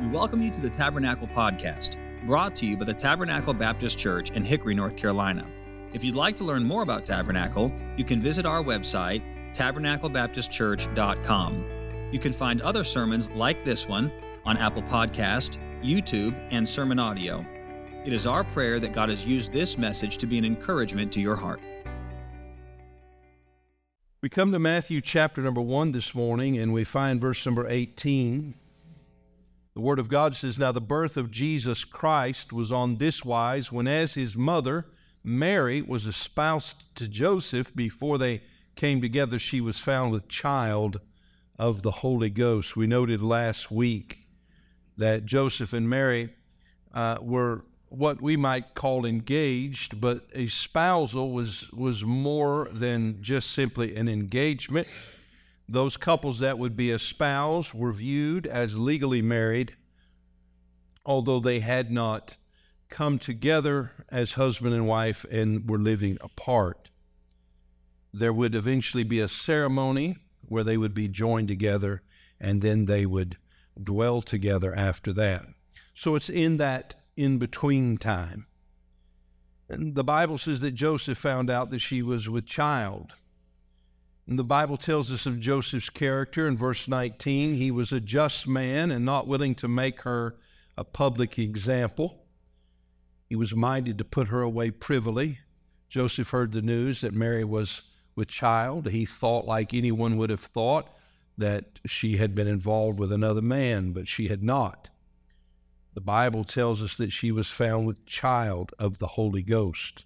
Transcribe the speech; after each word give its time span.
We 0.00 0.08
welcome 0.08 0.42
you 0.42 0.50
to 0.50 0.60
the 0.60 0.68
Tabernacle 0.68 1.28
Podcast, 1.28 1.96
brought 2.26 2.56
to 2.56 2.66
you 2.66 2.76
by 2.76 2.84
the 2.84 2.92
Tabernacle 2.92 3.54
Baptist 3.54 3.96
Church 3.96 4.32
in 4.32 4.42
Hickory, 4.42 4.74
North 4.74 4.96
Carolina. 4.96 5.46
If 5.92 6.02
you'd 6.02 6.16
like 6.16 6.34
to 6.36 6.44
learn 6.44 6.64
more 6.64 6.82
about 6.82 7.06
Tabernacle, 7.06 7.72
you 7.96 8.04
can 8.04 8.20
visit 8.20 8.44
our 8.44 8.60
website, 8.60 9.22
tabernaclebaptistchurch.com. 9.54 11.64
You 12.10 12.18
can 12.18 12.32
find 12.32 12.60
other 12.60 12.82
sermons 12.82 13.30
like 13.30 13.62
this 13.62 13.88
one 13.88 14.10
on 14.44 14.56
Apple 14.56 14.82
Podcast, 14.82 15.58
YouTube, 15.80 16.34
and 16.50 16.68
Sermon 16.68 16.98
Audio. 16.98 17.46
It 18.04 18.12
is 18.12 18.26
our 18.26 18.42
prayer 18.42 18.80
that 18.80 18.92
God 18.92 19.10
has 19.10 19.24
used 19.24 19.52
this 19.52 19.78
message 19.78 20.18
to 20.18 20.26
be 20.26 20.38
an 20.38 20.44
encouragement 20.44 21.12
to 21.12 21.20
your 21.20 21.36
heart. 21.36 21.60
We 24.20 24.28
come 24.28 24.50
to 24.50 24.58
Matthew 24.58 25.00
chapter 25.00 25.40
number 25.40 25.60
1 25.60 25.92
this 25.92 26.16
morning 26.16 26.58
and 26.58 26.72
we 26.72 26.82
find 26.82 27.20
verse 27.20 27.46
number 27.46 27.68
18. 27.68 28.54
The 29.74 29.80
Word 29.80 29.98
of 29.98 30.08
God 30.08 30.36
says, 30.36 30.58
Now 30.58 30.70
the 30.70 30.80
birth 30.80 31.16
of 31.16 31.32
Jesus 31.32 31.84
Christ 31.84 32.52
was 32.52 32.70
on 32.70 32.96
this 32.96 33.24
wise 33.24 33.72
when, 33.72 33.88
as 33.88 34.14
his 34.14 34.36
mother, 34.36 34.86
Mary, 35.24 35.82
was 35.82 36.06
espoused 36.06 36.82
to 36.96 37.08
Joseph, 37.08 37.74
before 37.74 38.16
they 38.16 38.42
came 38.76 39.00
together, 39.00 39.38
she 39.38 39.60
was 39.60 39.78
found 39.78 40.12
with 40.12 40.28
child 40.28 41.00
of 41.58 41.82
the 41.82 41.90
Holy 41.90 42.30
Ghost. 42.30 42.76
We 42.76 42.86
noted 42.86 43.22
last 43.22 43.70
week 43.70 44.18
that 44.96 45.26
Joseph 45.26 45.72
and 45.72 45.88
Mary 45.88 46.30
uh, 46.92 47.18
were 47.20 47.64
what 47.88 48.20
we 48.20 48.36
might 48.36 48.74
call 48.74 49.04
engaged, 49.04 50.00
but 50.00 50.22
a 50.34 50.46
spousal 50.48 51.30
was, 51.30 51.70
was 51.72 52.04
more 52.04 52.68
than 52.72 53.22
just 53.22 53.52
simply 53.52 53.94
an 53.96 54.08
engagement. 54.08 54.88
Those 55.68 55.96
couples 55.96 56.40
that 56.40 56.58
would 56.58 56.76
be 56.76 56.90
espoused 56.90 57.72
were 57.72 57.92
viewed 57.92 58.46
as 58.46 58.76
legally 58.76 59.22
married, 59.22 59.76
although 61.06 61.40
they 61.40 61.60
had 61.60 61.90
not 61.90 62.36
come 62.90 63.18
together 63.18 63.92
as 64.08 64.34
husband 64.34 64.74
and 64.74 64.86
wife 64.86 65.24
and 65.30 65.68
were 65.68 65.78
living 65.78 66.18
apart. 66.20 66.90
There 68.12 68.32
would 68.32 68.54
eventually 68.54 69.04
be 69.04 69.20
a 69.20 69.28
ceremony 69.28 70.16
where 70.42 70.62
they 70.62 70.76
would 70.76 70.94
be 70.94 71.08
joined 71.08 71.48
together 71.48 72.02
and 72.38 72.62
then 72.62 72.84
they 72.84 73.06
would 73.06 73.36
dwell 73.82 74.22
together 74.22 74.74
after 74.74 75.12
that. 75.14 75.46
So 75.94 76.14
it's 76.14 76.28
in 76.28 76.58
that 76.58 76.94
in 77.16 77.38
between 77.38 77.96
time. 77.96 78.46
And 79.68 79.94
the 79.94 80.04
Bible 80.04 80.38
says 80.38 80.60
that 80.60 80.72
Joseph 80.72 81.18
found 81.18 81.50
out 81.50 81.70
that 81.70 81.78
she 81.78 82.02
was 82.02 82.28
with 82.28 82.46
child. 82.46 83.12
And 84.26 84.38
the 84.38 84.44
Bible 84.44 84.78
tells 84.78 85.12
us 85.12 85.26
of 85.26 85.38
Joseph's 85.38 85.90
character 85.90 86.48
in 86.48 86.56
verse 86.56 86.88
19. 86.88 87.54
He 87.54 87.70
was 87.70 87.92
a 87.92 88.00
just 88.00 88.48
man 88.48 88.90
and 88.90 89.04
not 89.04 89.26
willing 89.26 89.54
to 89.56 89.68
make 89.68 90.00
her 90.02 90.36
a 90.78 90.84
public 90.84 91.38
example. 91.38 92.24
He 93.28 93.36
was 93.36 93.54
minded 93.54 93.98
to 93.98 94.04
put 94.04 94.28
her 94.28 94.40
away 94.40 94.70
privily. 94.70 95.40
Joseph 95.88 96.30
heard 96.30 96.52
the 96.52 96.62
news 96.62 97.02
that 97.02 97.12
Mary 97.12 97.44
was 97.44 97.90
with 98.16 98.28
child. 98.28 98.88
He 98.88 99.04
thought, 99.04 99.46
like 99.46 99.74
anyone 99.74 100.16
would 100.16 100.30
have 100.30 100.40
thought, 100.40 100.88
that 101.36 101.80
she 101.84 102.16
had 102.16 102.34
been 102.34 102.48
involved 102.48 102.98
with 102.98 103.12
another 103.12 103.42
man, 103.42 103.92
but 103.92 104.08
she 104.08 104.28
had 104.28 104.42
not. 104.42 104.88
The 105.92 106.00
Bible 106.00 106.44
tells 106.44 106.82
us 106.82 106.96
that 106.96 107.12
she 107.12 107.30
was 107.30 107.50
found 107.50 107.86
with 107.86 108.06
child 108.06 108.72
of 108.78 108.98
the 108.98 109.06
Holy 109.08 109.42
Ghost, 109.42 110.04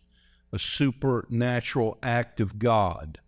a 0.53 0.59
supernatural 0.59 1.99
act 2.03 2.41
of 2.41 2.59
God 2.59 3.21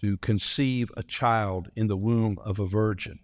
to 0.00 0.16
conceive 0.18 0.90
a 0.96 1.02
child 1.02 1.70
in 1.74 1.86
the 1.86 1.96
womb 1.96 2.38
of 2.44 2.58
a 2.58 2.66
virgin. 2.66 3.20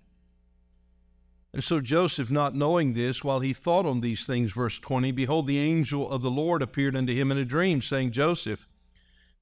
And 1.52 1.64
so 1.64 1.80
Joseph, 1.80 2.30
not 2.30 2.54
knowing 2.54 2.92
this, 2.92 3.24
while 3.24 3.40
he 3.40 3.52
thought 3.52 3.84
on 3.84 4.00
these 4.00 4.24
things, 4.24 4.52
verse 4.52 4.78
20, 4.78 5.10
behold, 5.12 5.46
the 5.46 5.58
angel 5.58 6.08
of 6.10 6.22
the 6.22 6.30
Lord 6.30 6.62
appeared 6.62 6.94
unto 6.94 7.12
him 7.12 7.32
in 7.32 7.38
a 7.38 7.44
dream, 7.44 7.82
saying, 7.82 8.12
Joseph, 8.12 8.68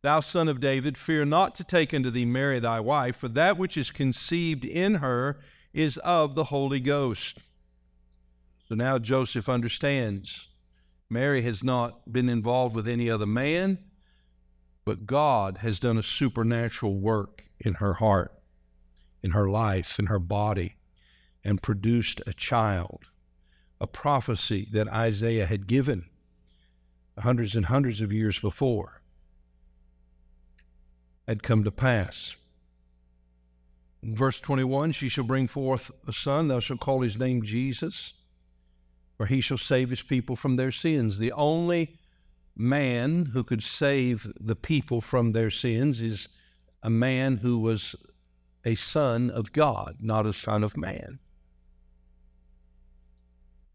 thou 0.02 0.20
son 0.20 0.48
of 0.48 0.60
David, 0.60 0.96
fear 0.96 1.26
not 1.26 1.54
to 1.56 1.64
take 1.64 1.92
unto 1.92 2.08
thee 2.08 2.24
Mary 2.24 2.60
thy 2.60 2.80
wife, 2.80 3.16
for 3.16 3.28
that 3.28 3.58
which 3.58 3.76
is 3.76 3.90
conceived 3.90 4.64
in 4.64 4.96
her 4.96 5.38
is 5.74 5.98
of 5.98 6.34
the 6.34 6.44
Holy 6.44 6.80
Ghost. 6.80 7.38
So 8.68 8.74
now 8.74 8.98
Joseph 8.98 9.48
understands 9.48 10.48
Mary 11.10 11.42
has 11.42 11.64
not 11.64 12.10
been 12.10 12.28
involved 12.28 12.74
with 12.74 12.88
any 12.88 13.10
other 13.10 13.26
man, 13.26 13.78
but 14.88 15.06
God 15.06 15.58
has 15.58 15.78
done 15.78 15.98
a 15.98 16.02
supernatural 16.02 16.94
work 16.94 17.44
in 17.60 17.74
her 17.74 17.92
heart, 17.92 18.32
in 19.22 19.32
her 19.32 19.46
life, 19.46 19.98
in 19.98 20.06
her 20.06 20.18
body, 20.18 20.76
and 21.44 21.62
produced 21.62 22.22
a 22.26 22.32
child, 22.32 23.00
a 23.82 23.86
prophecy 23.86 24.66
that 24.72 24.88
Isaiah 24.88 25.44
had 25.44 25.66
given 25.66 26.06
hundreds 27.18 27.54
and 27.54 27.66
hundreds 27.66 28.00
of 28.00 28.14
years 28.14 28.38
before 28.38 29.02
had 31.26 31.42
come 31.42 31.64
to 31.64 31.70
pass. 31.70 32.36
In 34.02 34.16
verse 34.16 34.40
21, 34.40 34.92
she 34.92 35.10
shall 35.10 35.24
bring 35.24 35.48
forth 35.48 35.90
a 36.06 36.14
son, 36.14 36.48
thou 36.48 36.60
shalt 36.60 36.80
call 36.80 37.02
his 37.02 37.18
name 37.18 37.42
Jesus, 37.42 38.14
for 39.18 39.26
he 39.26 39.42
shall 39.42 39.58
save 39.58 39.90
his 39.90 40.00
people 40.00 40.34
from 40.34 40.56
their 40.56 40.72
sins. 40.72 41.18
The 41.18 41.32
only 41.32 41.98
man 42.58 43.26
who 43.32 43.44
could 43.44 43.62
save 43.62 44.32
the 44.38 44.56
people 44.56 45.00
from 45.00 45.32
their 45.32 45.50
sins 45.50 46.00
is 46.00 46.28
a 46.82 46.90
man 46.90 47.38
who 47.38 47.58
was 47.58 47.94
a 48.64 48.74
son 48.74 49.30
of 49.30 49.52
God, 49.52 49.98
not 50.00 50.26
a 50.26 50.32
son 50.32 50.64
of 50.64 50.76
man. 50.76 51.20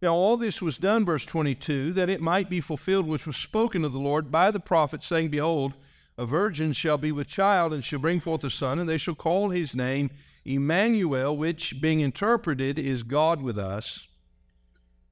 Now, 0.02 0.14
all 0.14 0.36
this 0.36 0.62
was 0.62 0.78
done, 0.78 1.06
verse 1.06 1.26
22, 1.26 1.94
that 1.94 2.10
it 2.10 2.20
might 2.20 2.50
be 2.50 2.60
fulfilled 2.60 3.08
which 3.08 3.26
was 3.26 3.38
spoken 3.38 3.86
of 3.86 3.94
the 3.94 4.00
Lord 4.00 4.30
by 4.30 4.52
the 4.52 4.60
prophet, 4.60 5.02
saying, 5.02 5.30
Behold, 5.30 5.76
a 6.18 6.26
virgin 6.26 6.74
shall 6.74 6.98
be 6.98 7.14
with 7.14 7.28
child, 7.28 7.72
and 7.72 7.84
shall 7.84 8.00
bring 8.00 8.20
forth 8.20 8.44
a 8.44 8.50
son, 8.50 8.80
and 8.80 8.90
they 8.90 8.98
shall 8.98 9.16
call 9.16 9.50
his 9.50 9.74
name 9.76 10.12
Emmanuel, 10.44 11.38
which, 11.38 11.82
being 11.82 12.02
interpreted, 12.02 12.78
is 12.78 13.04
God 13.04 13.42
with 13.42 13.58
us. 13.58 14.10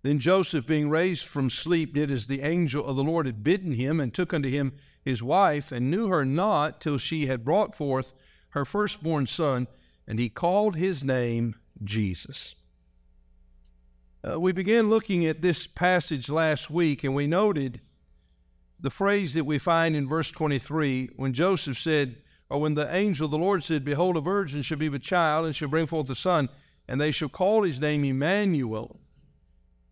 Then 0.04 0.20
Joseph, 0.20 0.66
being 0.66 0.90
raised 0.90 1.26
from 1.26 1.50
sleep, 1.50 1.94
did 1.94 2.10
as 2.10 2.26
the 2.28 2.42
angel 2.42 2.86
of 2.86 2.96
the 2.96 3.04
Lord 3.04 3.28
had 3.28 3.44
bidden 3.44 3.74
him, 3.74 4.00
and 4.00 4.14
took 4.14 4.34
unto 4.34 4.50
him 4.50 4.74
his 5.04 5.22
wife, 5.22 5.72
and 5.72 5.92
knew 5.92 6.08
her 6.08 6.26
not 6.26 6.82
till 6.82 6.98
she 6.98 7.28
had 7.28 7.46
brought 7.46 7.76
forth 7.76 8.14
her 8.50 8.66
firstborn 8.66 9.28
son, 9.28 9.68
and 10.08 10.20
he 10.20 10.30
called 10.30 10.76
his 10.76 11.04
name 11.04 11.56
Jesus. 11.84 12.56
Uh, 14.28 14.40
we 14.40 14.52
began 14.52 14.90
looking 14.90 15.26
at 15.26 15.42
this 15.42 15.68
passage 15.68 16.30
last 16.30 16.70
week, 16.70 17.04
and 17.04 17.14
we 17.14 17.28
noted 17.28 17.80
the 18.80 18.90
phrase 18.90 19.36
that 19.36 19.46
we 19.46 19.60
find 19.60 19.96
in 19.96 20.08
verse 20.08 20.32
23 20.32 21.12
when 21.16 21.34
Joseph 21.34 21.78
said, 21.78 22.16
or 22.50 22.60
when 22.60 22.74
the 22.74 22.94
angel 22.94 23.26
of 23.26 23.32
the 23.32 23.38
Lord 23.38 23.64
said, 23.64 23.86
Behold, 23.86 24.18
a 24.18 24.22
virgin 24.22 24.64
shall 24.64 24.80
be 24.80 24.90
with 24.90 25.04
child, 25.04 25.46
and 25.46 25.56
shall 25.56 25.70
bring 25.70 25.86
forth 25.86 26.10
a 26.10 26.16
son, 26.16 26.50
and 26.88 27.00
they 27.00 27.12
shall 27.12 27.30
call 27.30 27.64
his 27.64 27.80
name 27.80 28.04
Emmanuel 28.04 29.00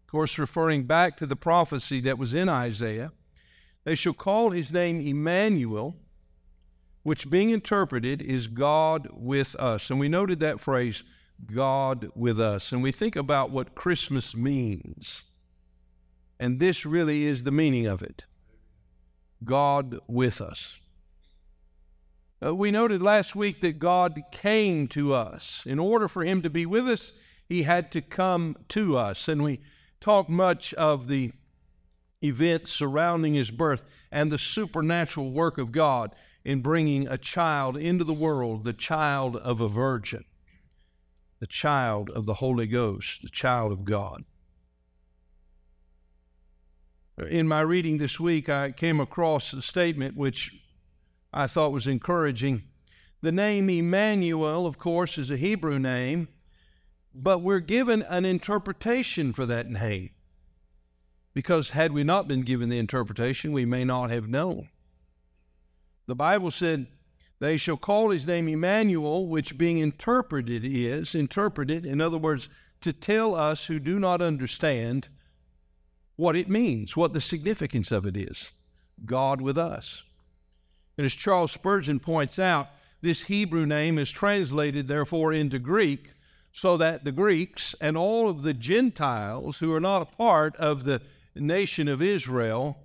of 0.09 0.11
course, 0.11 0.39
referring 0.39 0.85
back 0.85 1.17
to 1.17 1.27
the 1.27 1.35
prophecy 1.35 1.99
that 1.99 2.17
was 2.17 2.33
in 2.33 2.49
Isaiah. 2.49 3.11
They 3.83 3.93
shall 3.93 4.15
call 4.15 4.49
his 4.49 4.73
name 4.73 4.99
Emmanuel, 5.01 5.97
which 7.03 7.29
being 7.29 7.51
interpreted 7.51 8.19
is 8.19 8.47
God 8.47 9.07
with 9.13 9.55
us. 9.57 9.91
And 9.91 9.99
we 9.99 10.09
noted 10.09 10.39
that 10.39 10.59
phrase, 10.59 11.03
God 11.45 12.09
with 12.15 12.39
us. 12.41 12.71
And 12.71 12.81
we 12.81 12.91
think 12.91 13.15
about 13.15 13.51
what 13.51 13.75
Christmas 13.75 14.35
means. 14.35 15.25
And 16.39 16.59
this 16.59 16.87
really 16.87 17.25
is 17.25 17.43
the 17.43 17.51
meaning 17.51 17.85
of 17.85 18.01
it 18.01 18.25
God 19.43 19.99
with 20.07 20.41
us. 20.41 20.79
Uh, 22.43 22.55
we 22.55 22.71
noted 22.71 23.03
last 23.03 23.35
week 23.35 23.61
that 23.61 23.77
God 23.77 24.19
came 24.31 24.87
to 24.87 25.13
us. 25.13 25.67
In 25.67 25.77
order 25.77 26.07
for 26.07 26.23
him 26.23 26.41
to 26.41 26.49
be 26.49 26.65
with 26.65 26.87
us, 26.87 27.11
he 27.47 27.61
had 27.61 27.91
to 27.91 28.01
come 28.01 28.57
to 28.69 28.97
us. 28.97 29.27
And 29.27 29.43
we 29.43 29.59
talk 29.99 30.29
much 30.29 30.73
of 30.75 31.07
the 31.07 31.31
events 32.23 32.71
surrounding 32.71 33.33
his 33.33 33.51
birth 33.51 33.85
and 34.11 34.31
the 34.31 34.37
supernatural 34.37 35.31
work 35.31 35.57
of 35.57 35.71
God 35.71 36.13
in 36.43 36.61
bringing 36.61 37.07
a 37.07 37.17
child 37.17 37.77
into 37.77 38.03
the 38.03 38.13
world, 38.13 38.63
the 38.63 38.73
child 38.73 39.35
of 39.35 39.61
a 39.61 39.67
virgin, 39.67 40.25
the 41.39 41.47
child 41.47 42.09
of 42.09 42.25
the 42.25 42.35
Holy 42.35 42.67
Ghost, 42.67 43.21
the 43.21 43.29
child 43.29 43.71
of 43.71 43.85
God. 43.85 44.23
In 47.29 47.47
my 47.47 47.61
reading 47.61 47.97
this 47.97 48.19
week, 48.19 48.47
I 48.47 48.71
came 48.71 48.99
across 48.99 49.51
a 49.51 49.61
statement 49.61 50.15
which 50.15 50.57
I 51.33 51.47
thought 51.47 51.73
was 51.73 51.85
encouraging. 51.85 52.63
The 53.21 53.33
name 53.33 53.69
Emmanuel, 53.69 54.65
of 54.65 54.77
course, 54.77 55.17
is 55.17 55.29
a 55.29 55.35
Hebrew 55.35 55.79
name 55.79 56.29
but 57.23 57.39
we're 57.39 57.59
given 57.59 58.01
an 58.03 58.25
interpretation 58.25 59.33
for 59.33 59.45
that 59.45 59.69
name. 59.69 60.11
Because 61.33 61.71
had 61.71 61.91
we 61.91 62.03
not 62.03 62.27
been 62.27 62.41
given 62.41 62.69
the 62.69 62.79
interpretation, 62.79 63.51
we 63.51 63.65
may 63.65 63.83
not 63.83 64.09
have 64.09 64.27
known. 64.27 64.69
The 66.07 66.15
Bible 66.15 66.49
said, 66.49 66.87
They 67.39 67.57
shall 67.57 67.77
call 67.77 68.09
his 68.09 68.25
name 68.25 68.47
Emmanuel, 68.47 69.27
which 69.27 69.57
being 69.57 69.77
interpreted 69.77 70.63
is, 70.65 71.13
interpreted, 71.13 71.85
in 71.85 72.01
other 72.01 72.17
words, 72.17 72.49
to 72.81 72.93
tell 72.93 73.35
us 73.35 73.65
who 73.65 73.79
do 73.79 73.99
not 73.99 74.21
understand 74.21 75.09
what 76.15 76.35
it 76.35 76.49
means, 76.49 76.97
what 76.97 77.13
the 77.13 77.21
significance 77.21 77.91
of 77.91 78.05
it 78.05 78.17
is. 78.17 78.51
God 79.05 79.39
with 79.39 79.57
us. 79.57 80.03
And 80.97 81.05
as 81.05 81.13
Charles 81.13 81.51
Spurgeon 81.51 81.99
points 81.99 82.39
out, 82.39 82.69
this 83.01 83.23
Hebrew 83.23 83.65
name 83.65 83.97
is 83.97 84.11
translated, 84.11 84.87
therefore, 84.87 85.31
into 85.31 85.59
Greek 85.59 86.09
so 86.51 86.77
that 86.77 87.03
the 87.03 87.11
Greeks 87.11 87.75
and 87.79 87.97
all 87.97 88.29
of 88.29 88.41
the 88.41 88.53
Gentiles 88.53 89.59
who 89.59 89.73
are 89.73 89.79
not 89.79 90.01
a 90.01 90.15
part 90.17 90.55
of 90.57 90.83
the 90.83 91.01
nation 91.35 91.87
of 91.87 92.01
Israel 92.01 92.77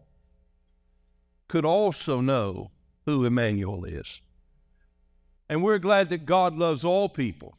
could 1.49 1.65
also 1.65 2.21
know 2.21 2.71
who 3.05 3.25
Emmanuel 3.25 3.85
is. 3.85 4.21
And 5.49 5.63
we're 5.63 5.79
glad 5.79 6.09
that 6.09 6.27
God 6.27 6.57
loves 6.57 6.85
all 6.85 7.09
people, 7.09 7.57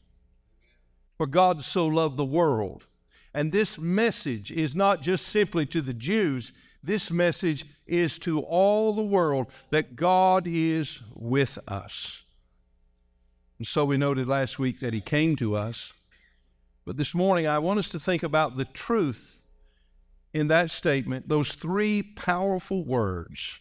for 1.17 1.27
God 1.27 1.61
so 1.61 1.85
loved 1.85 2.17
the 2.17 2.25
world. 2.25 2.85
And 3.33 3.51
this 3.51 3.77
message 3.77 4.51
is 4.51 4.75
not 4.75 5.01
just 5.01 5.27
simply 5.27 5.65
to 5.67 5.81
the 5.81 5.93
Jews, 5.93 6.53
this 6.83 7.11
message 7.11 7.65
is 7.85 8.17
to 8.19 8.39
all 8.41 8.93
the 8.93 9.03
world 9.03 9.47
that 9.71 9.95
God 9.95 10.45
is 10.47 11.01
with 11.13 11.59
us. 11.67 12.23
And 13.57 13.67
so 13.67 13.85
we 13.85 13.97
noted 13.97 14.27
last 14.27 14.59
week 14.59 14.79
that 14.79 14.93
He 14.93 15.01
came 15.01 15.35
to 15.37 15.55
us. 15.55 15.93
But 16.85 16.97
this 16.97 17.15
morning, 17.15 17.47
I 17.47 17.57
want 17.59 17.79
us 17.79 17.89
to 17.89 17.99
think 17.99 18.21
about 18.21 18.57
the 18.57 18.65
truth 18.65 19.41
in 20.33 20.47
that 20.47 20.69
statement, 20.69 21.27
those 21.27 21.51
three 21.51 22.03
powerful 22.03 22.85
words 22.85 23.59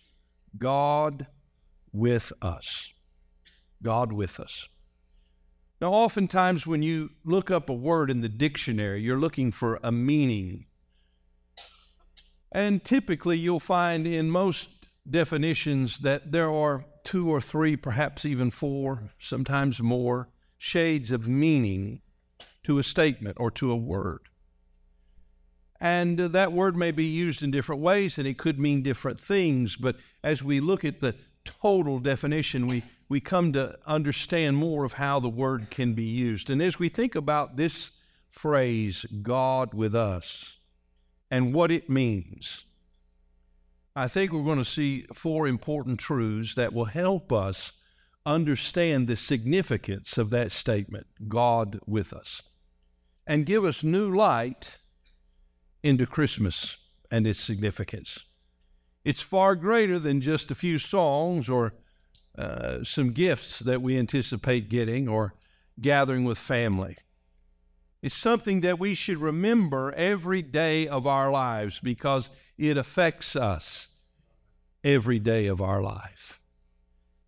God 0.58 1.26
with 1.92 2.32
us. 2.42 2.92
God 3.82 4.12
with 4.12 4.38
us. 4.38 4.68
Now, 5.80 5.92
oftentimes 5.92 6.66
when 6.66 6.82
you 6.82 7.10
look 7.24 7.50
up 7.50 7.68
a 7.68 7.74
word 7.74 8.10
in 8.10 8.20
the 8.20 8.28
dictionary, 8.28 9.00
you're 9.00 9.18
looking 9.18 9.52
for 9.52 9.80
a 9.82 9.90
meaning. 9.90 10.66
And 12.52 12.84
typically, 12.84 13.38
you'll 13.38 13.58
find 13.58 14.06
in 14.06 14.30
most 14.30 14.86
definitions 15.10 15.98
that 16.00 16.30
there 16.30 16.50
are 16.50 16.84
two 17.04 17.30
or 17.30 17.40
three, 17.40 17.76
perhaps 17.76 18.24
even 18.24 18.50
four, 18.50 19.10
sometimes 19.18 19.80
more, 19.80 20.28
shades 20.58 21.10
of 21.10 21.26
meaning 21.26 22.00
to 22.64 22.78
a 22.78 22.82
statement 22.82 23.36
or 23.40 23.50
to 23.52 23.70
a 23.70 23.76
word. 23.76 24.20
And 25.80 26.20
uh, 26.20 26.28
that 26.28 26.52
word 26.52 26.76
may 26.76 26.90
be 26.90 27.04
used 27.04 27.42
in 27.42 27.50
different 27.50 27.82
ways 27.82 28.18
and 28.18 28.26
it 28.26 28.38
could 28.38 28.58
mean 28.58 28.82
different 28.82 29.18
things, 29.18 29.76
but 29.76 29.96
as 30.22 30.42
we 30.42 30.60
look 30.60 30.84
at 30.84 31.00
the 31.00 31.14
total 31.44 31.98
definition, 31.98 32.66
we, 32.66 32.82
we 33.08 33.20
come 33.20 33.52
to 33.52 33.78
understand 33.86 34.56
more 34.56 34.84
of 34.84 34.94
how 34.94 35.20
the 35.20 35.28
word 35.28 35.70
can 35.70 35.92
be 35.92 36.04
used. 36.04 36.48
And 36.50 36.62
as 36.62 36.78
we 36.78 36.88
think 36.88 37.14
about 37.14 37.56
this 37.56 37.90
phrase, 38.30 39.04
God 39.22 39.74
with 39.74 39.94
us, 39.94 40.58
and 41.30 41.52
what 41.52 41.70
it 41.70 41.90
means, 41.90 42.64
I 43.96 44.08
think 44.08 44.32
we're 44.32 44.42
going 44.42 44.58
to 44.58 44.64
see 44.64 45.06
four 45.12 45.46
important 45.46 46.00
truths 46.00 46.54
that 46.54 46.72
will 46.72 46.86
help 46.86 47.32
us 47.32 47.80
understand 48.26 49.06
the 49.06 49.16
significance 49.16 50.18
of 50.18 50.30
that 50.30 50.50
statement, 50.50 51.06
God 51.28 51.78
with 51.86 52.12
us, 52.12 52.42
and 53.26 53.46
give 53.46 53.64
us 53.64 53.82
new 53.82 54.14
light 54.14 54.78
into 55.82 56.06
Christmas 56.06 56.76
and 57.10 57.26
its 57.26 57.40
significance. 57.40 58.24
It's 59.04 59.22
far 59.22 59.54
greater 59.54 59.98
than 59.98 60.20
just 60.20 60.50
a 60.50 60.54
few 60.54 60.78
songs 60.78 61.48
or 61.48 61.74
uh, 62.36 62.82
some 62.82 63.12
gifts 63.12 63.60
that 63.60 63.82
we 63.82 63.98
anticipate 63.98 64.68
getting 64.68 65.08
or 65.08 65.34
gathering 65.80 66.24
with 66.24 66.38
family. 66.38 66.96
It's 68.02 68.14
something 68.14 68.60
that 68.62 68.78
we 68.78 68.94
should 68.94 69.18
remember 69.18 69.92
every 69.92 70.42
day 70.42 70.88
of 70.88 71.06
our 71.06 71.30
lives 71.30 71.80
because 71.80 72.30
it 72.58 72.76
affects 72.76 73.36
us 73.36 73.96
every 74.82 75.18
day 75.18 75.46
of 75.46 75.62
our 75.62 75.80
life. 75.80 76.40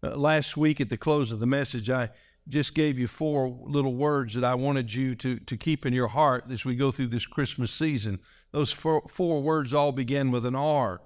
Uh, 0.02 0.16
last 0.16 0.56
week 0.56 0.81
at 0.81 0.90
the 0.90 0.99
close 0.99 1.32
of 1.32 1.40
the 1.40 1.46
message, 1.46 1.88
I 1.88 2.10
just 2.48 2.75
gave 2.75 2.98
you 2.98 3.08
four 3.08 3.48
little 3.48 3.94
words 3.94 4.34
that 4.34 4.44
I 4.44 4.54
wanted 4.54 4.93
you 4.94 5.14
to, 5.16 5.38
to 5.40 5.56
keep 5.56 5.84
in 5.84 5.93
your 5.93 6.08
heart 6.08 6.44
as 6.50 6.64
we 6.64 6.76
go 6.76 6.90
through 6.90 7.08
this 7.08 7.26
Christmas 7.26 7.72
season. 7.72 8.20
Those 8.52 8.72
four, 8.72 9.02
four 9.08 9.43
words 9.43 9.75
all 9.75 9.93
begin 9.93 10.31
with 10.31 10.46
an 10.46 10.54
R. 10.54 11.00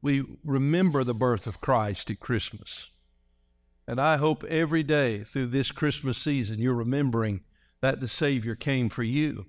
We 0.00 0.24
remember 0.44 1.04
the 1.04 1.14
birth 1.14 1.46
of 1.46 1.60
Christ 1.60 2.10
at 2.10 2.18
Christmas. 2.18 2.90
And 3.86 4.00
I 4.00 4.16
hope 4.16 4.42
every 4.44 4.82
day 4.82 5.20
through 5.20 5.46
this 5.46 5.70
Christmas 5.70 6.18
season 6.18 6.58
you're 6.58 6.74
remembering 6.74 7.42
that 7.80 8.00
the 8.00 8.08
Savior 8.08 8.54
came 8.54 8.88
for 8.88 9.02
you. 9.02 9.46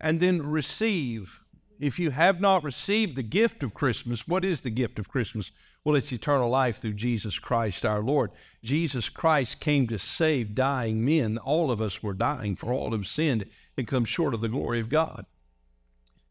And 0.00 0.20
then 0.20 0.42
receive. 0.42 1.40
If 1.78 1.98
you 1.98 2.10
have 2.10 2.40
not 2.40 2.64
received 2.64 3.16
the 3.16 3.22
gift 3.22 3.62
of 3.62 3.74
Christmas, 3.74 4.26
what 4.26 4.44
is 4.44 4.60
the 4.60 4.70
gift 4.70 4.98
of 4.98 5.08
Christmas? 5.08 5.50
Well, 5.86 5.94
it's 5.94 6.10
eternal 6.12 6.50
life 6.50 6.80
through 6.80 6.94
Jesus 6.94 7.38
Christ 7.38 7.86
our 7.86 8.00
Lord. 8.00 8.32
Jesus 8.64 9.08
Christ 9.08 9.60
came 9.60 9.86
to 9.86 10.00
save 10.00 10.52
dying 10.52 11.04
men. 11.04 11.38
All 11.38 11.70
of 11.70 11.80
us 11.80 12.02
were 12.02 12.12
dying, 12.12 12.56
for 12.56 12.72
all 12.72 12.90
have 12.90 13.06
sinned 13.06 13.44
and 13.78 13.86
come 13.86 14.04
short 14.04 14.34
of 14.34 14.40
the 14.40 14.48
glory 14.48 14.80
of 14.80 14.88
God. 14.88 15.26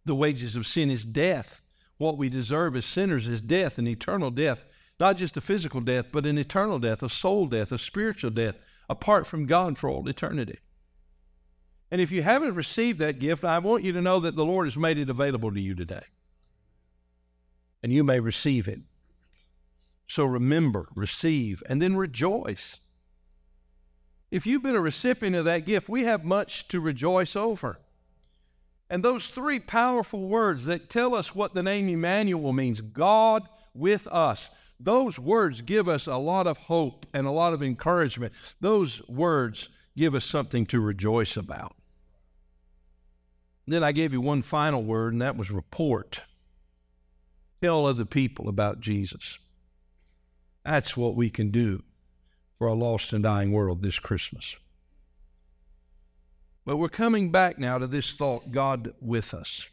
The 0.04 0.14
wages 0.14 0.58
of 0.58 0.68
sin 0.68 0.92
is 0.92 1.06
death. 1.06 1.62
What 1.98 2.18
we 2.18 2.28
deserve 2.28 2.76
as 2.76 2.84
sinners 2.84 3.30
is 3.30 3.40
death, 3.40 3.78
an 3.78 3.88
eternal 3.88 4.30
death, 4.30 4.66
not 5.00 5.16
just 5.16 5.38
a 5.38 5.42
physical 5.42 5.80
death, 5.80 6.08
but 6.12 6.26
an 6.26 6.38
eternal 6.38 6.78
death, 6.78 7.02
a 7.02 7.08
soul 7.08 7.46
death, 7.46 7.72
a 7.72 7.78
spiritual 7.78 8.32
death, 8.32 8.56
apart 8.90 9.26
from 9.26 9.46
God 9.46 9.78
for 9.78 9.90
all 9.90 10.06
eternity. 10.10 10.60
And 11.90 12.02
if 12.02 12.12
you 12.12 12.24
haven't 12.24 12.56
received 12.56 13.00
that 13.00 13.20
gift, 13.20 13.46
I 13.46 13.60
want 13.60 13.86
you 13.86 13.94
to 13.94 14.02
know 14.02 14.20
that 14.20 14.36
the 14.36 14.44
Lord 14.44 14.66
has 14.68 14.76
made 14.76 14.98
it 14.98 15.10
available 15.10 15.54
to 15.54 15.62
you 15.62 15.76
today. 15.76 16.04
And 17.82 17.94
you 17.94 18.04
may 18.04 18.20
receive 18.20 18.68
it. 18.68 18.82
So 20.08 20.26
remember, 20.26 20.88
receive, 20.96 21.64
and 21.68 21.82
then 21.82 21.96
rejoice. 21.96 22.80
If 24.32 24.46
you've 24.46 24.64
been 24.64 24.76
a 24.76 24.82
recipient 24.82 25.36
of 25.36 25.46
that 25.46 25.66
gift, 25.66 25.90
we 25.90 26.04
have 26.04 26.24
much 26.24 26.68
to 26.70 26.80
rejoice 26.80 27.36
over. 27.36 27.80
And 28.90 29.04
those 29.04 29.28
three 29.28 29.60
powerful 29.60 30.28
words 30.28 30.66
that 30.66 30.90
tell 30.90 31.16
us 31.16 31.34
what 31.34 31.54
the 31.54 31.64
name 31.64 31.90
Emmanuel 31.90 32.54
means 32.54 32.82
God 32.82 33.48
with 33.74 34.08
us. 34.08 34.56
Those 34.80 35.18
words 35.18 35.62
give 35.62 35.88
us 35.88 36.06
a 36.06 36.18
lot 36.18 36.48
of 36.48 36.58
hope 36.58 37.06
and 37.14 37.26
a 37.26 37.32
lot 37.32 37.54
of 37.54 37.64
encouragement. 37.64 38.34
Those 38.60 39.08
words 39.08 39.70
give 39.98 40.14
us 40.14 40.26
something 40.26 40.66
to 40.68 40.80
rejoice 40.80 41.38
about. 41.38 41.76
Then 43.68 43.84
I 43.84 43.94
gave 43.94 44.14
you 44.14 44.22
one 44.22 44.42
final 44.42 44.84
word, 44.84 45.14
and 45.14 45.22
that 45.22 45.38
was 45.38 45.50
report. 45.50 46.22
Tell 47.62 47.88
other 47.88 48.06
people 48.06 48.48
about 48.48 48.82
Jesus. 48.82 49.40
That's 50.66 50.98
what 50.98 51.16
we 51.16 51.30
can 51.30 51.52
do 51.52 51.84
for 52.58 52.68
a 52.68 52.74
lost 52.74 53.14
and 53.14 53.24
dying 53.24 53.52
world 53.52 53.82
this 53.82 54.00
Christmas. 54.00 54.56
But 56.66 56.78
we're 56.78 56.90
coming 56.90 57.32
back 57.32 57.60
now 57.60 57.78
to 57.78 57.86
this 57.86 58.16
thought 58.16 58.52
God 58.52 58.94
with 59.00 59.34
us. 59.34 59.68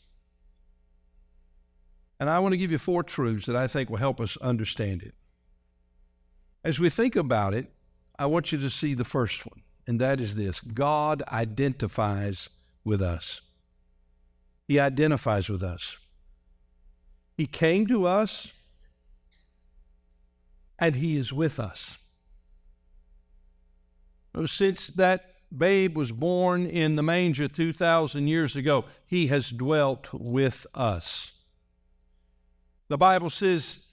And 2.20 2.28
I 2.28 2.38
want 2.38 2.52
to 2.52 2.58
give 2.58 2.70
you 2.70 2.78
four 2.78 3.02
truths 3.02 3.46
that 3.46 3.56
I 3.56 3.66
think 3.66 3.88
will 3.88 3.96
help 3.96 4.20
us 4.20 4.36
understand 4.36 5.02
it. 5.02 5.14
As 6.62 6.78
we 6.78 6.90
think 6.90 7.16
about 7.16 7.54
it, 7.54 7.72
I 8.18 8.26
want 8.26 8.52
you 8.52 8.58
to 8.58 8.70
see 8.70 8.94
the 8.94 9.04
first 9.04 9.46
one, 9.46 9.62
and 9.86 10.00
that 10.00 10.20
is 10.20 10.36
this 10.36 10.60
God 10.60 11.22
identifies 11.32 12.50
with 12.84 13.00
us. 13.00 13.40
He 14.68 14.78
identifies 14.78 15.48
with 15.48 15.62
us. 15.62 15.96
He 17.36 17.46
came 17.46 17.86
to 17.86 18.06
us, 18.06 18.52
and 20.82 20.96
He 20.96 21.16
is 21.16 21.32
with 21.32 21.60
us. 21.60 21.96
Oh, 24.34 24.46
since 24.46 24.88
that 24.88 25.26
babe 25.56 25.96
was 25.96 26.10
born 26.10 26.66
in 26.66 26.96
the 26.96 27.04
manger 27.04 27.46
2,000 27.46 28.26
years 28.26 28.56
ago, 28.56 28.86
he 29.06 29.28
has 29.28 29.50
dwelt 29.50 30.08
with 30.12 30.66
us. 30.74 31.38
The 32.88 32.98
Bible 32.98 33.30
says 33.30 33.86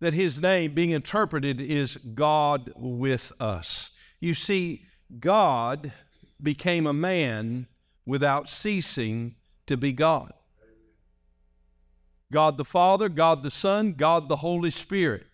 that 0.00 0.12
his 0.12 0.38
name, 0.38 0.74
being 0.74 0.90
interpreted, 0.90 1.62
is 1.62 1.96
God 1.96 2.70
with 2.76 3.32
us. 3.40 3.92
You 4.20 4.34
see, 4.34 4.84
God 5.18 5.92
became 6.42 6.86
a 6.86 6.92
man 6.92 7.68
without 8.04 8.50
ceasing 8.50 9.36
to 9.66 9.78
be 9.78 9.92
God. 9.92 10.30
God 12.30 12.58
the 12.58 12.66
Father, 12.66 13.08
God 13.08 13.42
the 13.42 13.50
Son, 13.50 13.94
God 13.94 14.28
the 14.28 14.36
Holy 14.36 14.70
Spirit, 14.70 15.26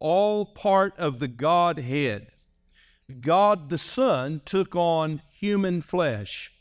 all 0.00 0.44
part 0.44 0.98
of 0.98 1.18
the 1.18 1.28
Godhead. 1.28 2.28
God 3.20 3.70
the 3.70 3.78
Son 3.78 4.40
took 4.44 4.74
on 4.74 5.22
human 5.30 5.82
flesh 5.82 6.52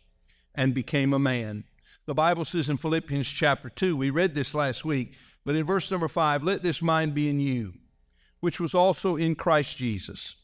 and 0.53 0.73
became 0.73 1.13
a 1.13 1.19
man. 1.19 1.63
The 2.05 2.15
Bible 2.15 2.45
says 2.45 2.69
in 2.69 2.77
Philippians 2.77 3.27
chapter 3.27 3.69
2, 3.69 3.95
we 3.95 4.09
read 4.09 4.35
this 4.35 4.55
last 4.55 4.83
week, 4.83 5.13
but 5.45 5.55
in 5.55 5.63
verse 5.63 5.89
number 5.89 6.07
5, 6.07 6.43
let 6.43 6.63
this 6.63 6.81
mind 6.81 7.13
be 7.13 7.29
in 7.29 7.39
you, 7.39 7.73
which 8.39 8.59
was 8.59 8.73
also 8.73 9.15
in 9.15 9.35
Christ 9.35 9.77
Jesus, 9.77 10.35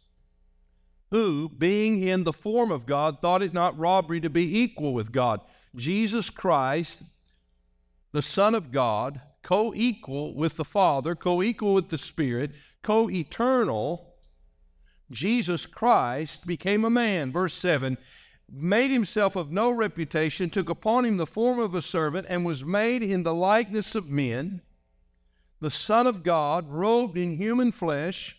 who, 1.12 1.50
being 1.50 2.02
in 2.04 2.24
the 2.24 2.34
form 2.34 2.72
of 2.72 2.86
God, 2.86 3.20
thought 3.22 3.42
it 3.42 3.54
not 3.54 3.78
robbery 3.78 4.22
to 4.22 4.30
be 4.30 4.60
equal 4.60 4.94
with 4.94 5.12
God. 5.12 5.42
Jesus 5.76 6.30
Christ, 6.30 7.04
the 8.12 8.22
Son 8.22 8.56
of 8.56 8.72
God, 8.72 9.20
co 9.46 9.72
equal 9.76 10.34
with 10.34 10.58
the 10.58 10.66
Father, 10.66 11.14
co 11.16 11.44
equal 11.44 11.76
with 11.76 11.90
the 11.90 12.00
Spirit, 12.00 12.52
co 12.82 13.10
eternal, 13.10 14.16
Jesus 15.12 15.68
Christ 15.68 16.48
became 16.48 16.84
a 16.84 16.90
man. 16.90 17.32
Verse 17.32 17.54
7 17.54 17.98
made 18.52 18.92
himself 18.92 19.36
of 19.36 19.52
no 19.52 19.72
reputation, 19.72 20.50
took 20.50 20.70
upon 20.70 21.06
him 21.06 21.18
the 21.18 21.26
form 21.26 21.60
of 21.60 21.74
a 21.74 21.82
servant, 21.82 22.28
and 22.30 22.46
was 22.46 22.64
made 22.64 23.02
in 23.02 23.24
the 23.24 23.34
likeness 23.34 23.96
of 23.96 24.10
men. 24.10 24.62
The 25.62 25.72
Son 25.72 26.06
of 26.06 26.22
God, 26.22 26.70
robed 26.70 27.18
in 27.18 27.38
human 27.38 27.72
flesh, 27.72 28.38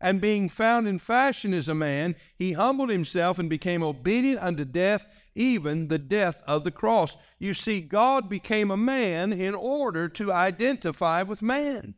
and 0.00 0.20
being 0.20 0.48
found 0.48 0.88
in 0.88 0.98
fashion 0.98 1.52
as 1.52 1.68
a 1.68 1.74
man, 1.74 2.16
he 2.38 2.52
humbled 2.52 2.88
himself 2.88 3.38
and 3.38 3.50
became 3.50 3.82
obedient 3.82 4.42
unto 4.42 4.64
death, 4.64 5.06
even 5.40 5.88
the 5.88 5.98
death 5.98 6.42
of 6.46 6.64
the 6.64 6.70
cross. 6.70 7.16
You 7.38 7.54
see, 7.54 7.80
God 7.80 8.28
became 8.28 8.70
a 8.70 8.76
man 8.76 9.32
in 9.32 9.54
order 9.54 10.06
to 10.10 10.32
identify 10.32 11.22
with 11.22 11.40
man. 11.40 11.94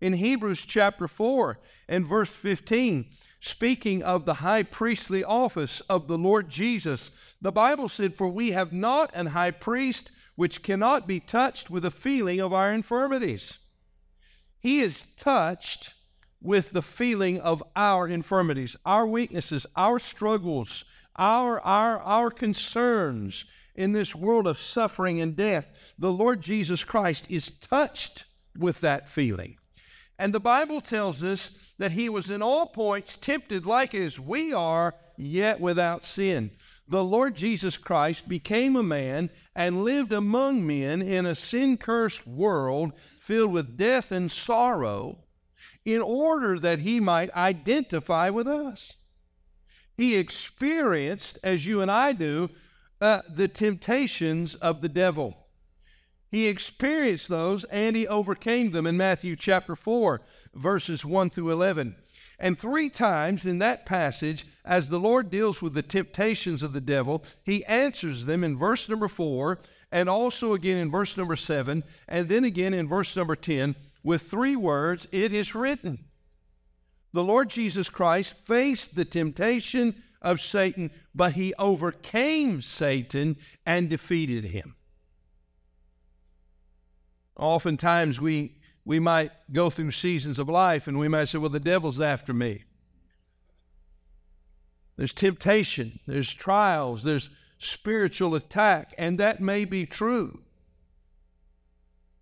In 0.00 0.14
Hebrews 0.14 0.66
chapter 0.66 1.06
4 1.06 1.60
and 1.88 2.06
verse 2.06 2.28
15, 2.28 3.06
speaking 3.40 4.02
of 4.02 4.24
the 4.24 4.34
high 4.34 4.64
priestly 4.64 5.22
office 5.22 5.80
of 5.82 6.08
the 6.08 6.18
Lord 6.18 6.48
Jesus, 6.48 7.36
the 7.40 7.52
Bible 7.52 7.88
said, 7.88 8.14
For 8.14 8.28
we 8.28 8.50
have 8.50 8.72
not 8.72 9.10
an 9.14 9.26
high 9.26 9.52
priest 9.52 10.10
which 10.34 10.64
cannot 10.64 11.06
be 11.06 11.20
touched 11.20 11.70
with 11.70 11.84
the 11.84 11.90
feeling 11.92 12.40
of 12.40 12.52
our 12.52 12.72
infirmities. 12.72 13.58
He 14.58 14.80
is 14.80 15.02
touched 15.16 15.94
with 16.42 16.72
the 16.72 16.82
feeling 16.82 17.40
of 17.40 17.62
our 17.76 18.08
infirmities, 18.08 18.76
our 18.84 19.06
weaknesses, 19.06 19.66
our 19.76 19.98
struggles, 19.98 20.84
our, 21.16 21.60
our, 21.60 21.98
our 22.00 22.30
concerns 22.30 23.44
in 23.74 23.92
this 23.92 24.14
world 24.14 24.46
of 24.46 24.58
suffering 24.58 25.20
and 25.20 25.36
death. 25.36 25.94
The 25.98 26.12
Lord 26.12 26.40
Jesus 26.40 26.84
Christ 26.84 27.30
is 27.30 27.50
touched 27.50 28.24
with 28.56 28.80
that 28.80 29.08
feeling. 29.08 29.58
And 30.18 30.32
the 30.32 30.40
Bible 30.40 30.80
tells 30.80 31.22
us 31.22 31.74
that 31.78 31.92
he 31.92 32.08
was 32.08 32.30
in 32.30 32.42
all 32.42 32.66
points 32.66 33.16
tempted 33.16 33.66
like 33.66 33.94
as 33.94 34.18
we 34.18 34.52
are, 34.52 34.94
yet 35.16 35.60
without 35.60 36.06
sin. 36.06 36.50
The 36.88 37.04
Lord 37.04 37.34
Jesus 37.34 37.76
Christ 37.76 38.28
became 38.28 38.76
a 38.76 38.82
man 38.82 39.30
and 39.54 39.84
lived 39.84 40.12
among 40.12 40.66
men 40.66 41.02
in 41.02 41.26
a 41.26 41.34
sin 41.34 41.76
cursed 41.76 42.26
world 42.26 42.92
filled 43.18 43.52
with 43.52 43.76
death 43.76 44.12
and 44.12 44.30
sorrow 44.30 45.18
in 45.84 46.00
order 46.00 46.58
that 46.58 46.80
he 46.80 47.00
might 47.00 47.34
identify 47.34 48.30
with 48.30 48.46
us. 48.46 48.94
He 49.96 50.16
experienced, 50.16 51.38
as 51.42 51.66
you 51.66 51.80
and 51.80 51.90
I 51.90 52.12
do, 52.12 52.50
uh, 53.00 53.22
the 53.28 53.48
temptations 53.48 54.54
of 54.54 54.80
the 54.80 54.88
devil. 54.88 55.36
He 56.30 56.48
experienced 56.48 57.28
those 57.28 57.64
and 57.64 57.96
he 57.96 58.06
overcame 58.06 58.72
them 58.72 58.86
in 58.86 58.96
Matthew 58.96 59.36
chapter 59.36 59.76
4, 59.76 60.20
verses 60.54 61.04
1 61.04 61.30
through 61.30 61.52
11. 61.52 61.96
And 62.38 62.58
three 62.58 62.90
times 62.90 63.46
in 63.46 63.58
that 63.60 63.86
passage, 63.86 64.44
as 64.64 64.90
the 64.90 65.00
Lord 65.00 65.30
deals 65.30 65.62
with 65.62 65.72
the 65.72 65.82
temptations 65.82 66.62
of 66.62 66.74
the 66.74 66.80
devil, 66.80 67.24
he 67.42 67.64
answers 67.64 68.26
them 68.26 68.44
in 68.44 68.58
verse 68.58 68.88
number 68.88 69.08
4, 69.08 69.58
and 69.90 70.08
also 70.08 70.52
again 70.52 70.76
in 70.76 70.90
verse 70.90 71.16
number 71.16 71.36
7, 71.36 71.82
and 72.06 72.28
then 72.28 72.44
again 72.44 72.74
in 72.74 72.86
verse 72.86 73.16
number 73.16 73.36
10 73.36 73.74
with 74.02 74.22
three 74.22 74.56
words 74.56 75.08
It 75.12 75.32
is 75.32 75.54
written. 75.54 76.05
The 77.16 77.24
Lord 77.24 77.48
Jesus 77.48 77.88
Christ 77.88 78.34
faced 78.34 78.94
the 78.94 79.06
temptation 79.06 79.94
of 80.20 80.38
Satan, 80.38 80.90
but 81.14 81.32
he 81.32 81.54
overcame 81.54 82.60
Satan 82.60 83.38
and 83.64 83.88
defeated 83.88 84.44
him. 84.44 84.74
Oftentimes 87.34 88.20
we, 88.20 88.56
we 88.84 89.00
might 89.00 89.30
go 89.50 89.70
through 89.70 89.92
seasons 89.92 90.38
of 90.38 90.50
life 90.50 90.86
and 90.86 90.98
we 90.98 91.08
might 91.08 91.28
say, 91.28 91.38
Well, 91.38 91.48
the 91.48 91.58
devil's 91.58 92.02
after 92.02 92.34
me. 92.34 92.64
There's 94.98 95.14
temptation, 95.14 96.00
there's 96.06 96.34
trials, 96.34 97.02
there's 97.02 97.30
spiritual 97.56 98.34
attack, 98.34 98.92
and 98.98 99.16
that 99.16 99.40
may 99.40 99.64
be 99.64 99.86
true. 99.86 100.40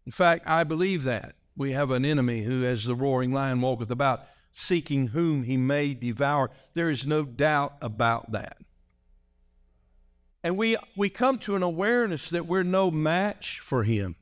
In 0.06 0.12
fact, 0.12 0.44
I 0.46 0.62
believe 0.62 1.02
that 1.02 1.34
we 1.56 1.72
have 1.72 1.90
an 1.90 2.04
enemy 2.04 2.44
who, 2.44 2.64
as 2.64 2.84
the 2.84 2.94
roaring 2.94 3.32
lion, 3.32 3.60
walketh 3.60 3.90
about, 3.90 4.28
seeking 4.54 5.08
whom 5.08 5.42
he 5.42 5.56
may 5.56 5.92
devour. 5.92 6.50
There 6.72 6.88
is 6.88 7.06
no 7.06 7.24
doubt 7.24 7.74
about 7.82 8.32
that. 8.32 8.56
And 10.42 10.56
we, 10.56 10.76
we 10.96 11.10
come 11.10 11.38
to 11.40 11.56
an 11.56 11.62
awareness 11.62 12.30
that 12.30 12.46
we're 12.46 12.62
no 12.62 12.90
match 12.90 13.60
for 13.60 13.82
him. 13.82 14.16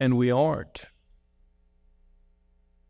And 0.00 0.16
we 0.16 0.30
aren't. 0.30 0.86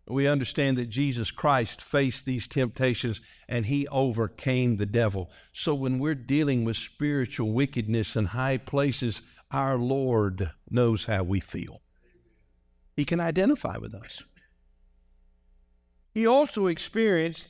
We 0.06 0.28
understand 0.28 0.76
that 0.76 0.90
Jesus 0.90 1.30
Christ 1.30 1.80
faced 1.80 2.26
these 2.26 2.46
temptations 2.46 3.22
and 3.48 3.66
he 3.66 3.88
overcame 3.88 4.76
the 4.76 4.86
devil. 4.86 5.30
So 5.52 5.74
when 5.74 5.98
we're 5.98 6.14
dealing 6.14 6.64
with 6.64 6.76
spiritual 6.76 7.52
wickedness 7.52 8.14
in 8.14 8.26
high 8.26 8.58
places, 8.58 9.22
our 9.50 9.78
Lord 9.78 10.50
knows 10.70 11.06
how 11.06 11.22
we 11.22 11.40
feel. 11.40 11.80
He 12.96 13.06
can 13.06 13.20
identify 13.20 13.78
with 13.78 13.94
us. 13.94 14.22
He 16.14 16.26
also 16.26 16.68
experienced 16.68 17.48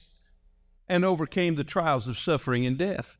and 0.88 1.04
overcame 1.04 1.54
the 1.54 1.64
trials 1.64 2.08
of 2.08 2.18
suffering 2.18 2.64
and 2.64 2.78
death. 2.78 3.18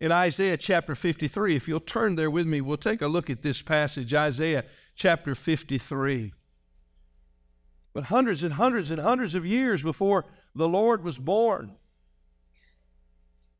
In 0.00 0.12
Isaiah 0.12 0.56
chapter 0.56 0.94
53, 0.94 1.56
if 1.56 1.66
you'll 1.66 1.80
turn 1.80 2.14
there 2.14 2.30
with 2.30 2.46
me, 2.46 2.60
we'll 2.60 2.76
take 2.76 3.02
a 3.02 3.08
look 3.08 3.28
at 3.28 3.42
this 3.42 3.60
passage, 3.60 4.14
Isaiah 4.14 4.64
chapter 4.94 5.34
53. 5.34 6.32
But 7.92 8.04
hundreds 8.04 8.44
and 8.44 8.54
hundreds 8.54 8.92
and 8.92 9.00
hundreds 9.00 9.34
of 9.34 9.44
years 9.44 9.82
before 9.82 10.26
the 10.54 10.68
Lord 10.68 11.02
was 11.02 11.18
born, 11.18 11.74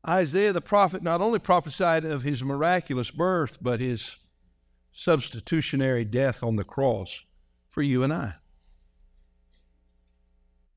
Isaiah 0.07 0.53
the 0.53 0.61
prophet 0.61 1.03
not 1.03 1.19
only 1.19 1.39
prophesied 1.39 2.05
of 2.05 2.23
his 2.23 2.41
miraculous 2.41 3.11
birth, 3.11 3.57
but 3.61 3.81
his 3.81 4.15
substitutionary 4.93 6.05
death 6.05 6.41
on 6.41 6.55
the 6.55 6.63
cross 6.63 7.25
for 7.67 7.81
you 7.81 8.03
and 8.03 8.13
I. 8.13 8.35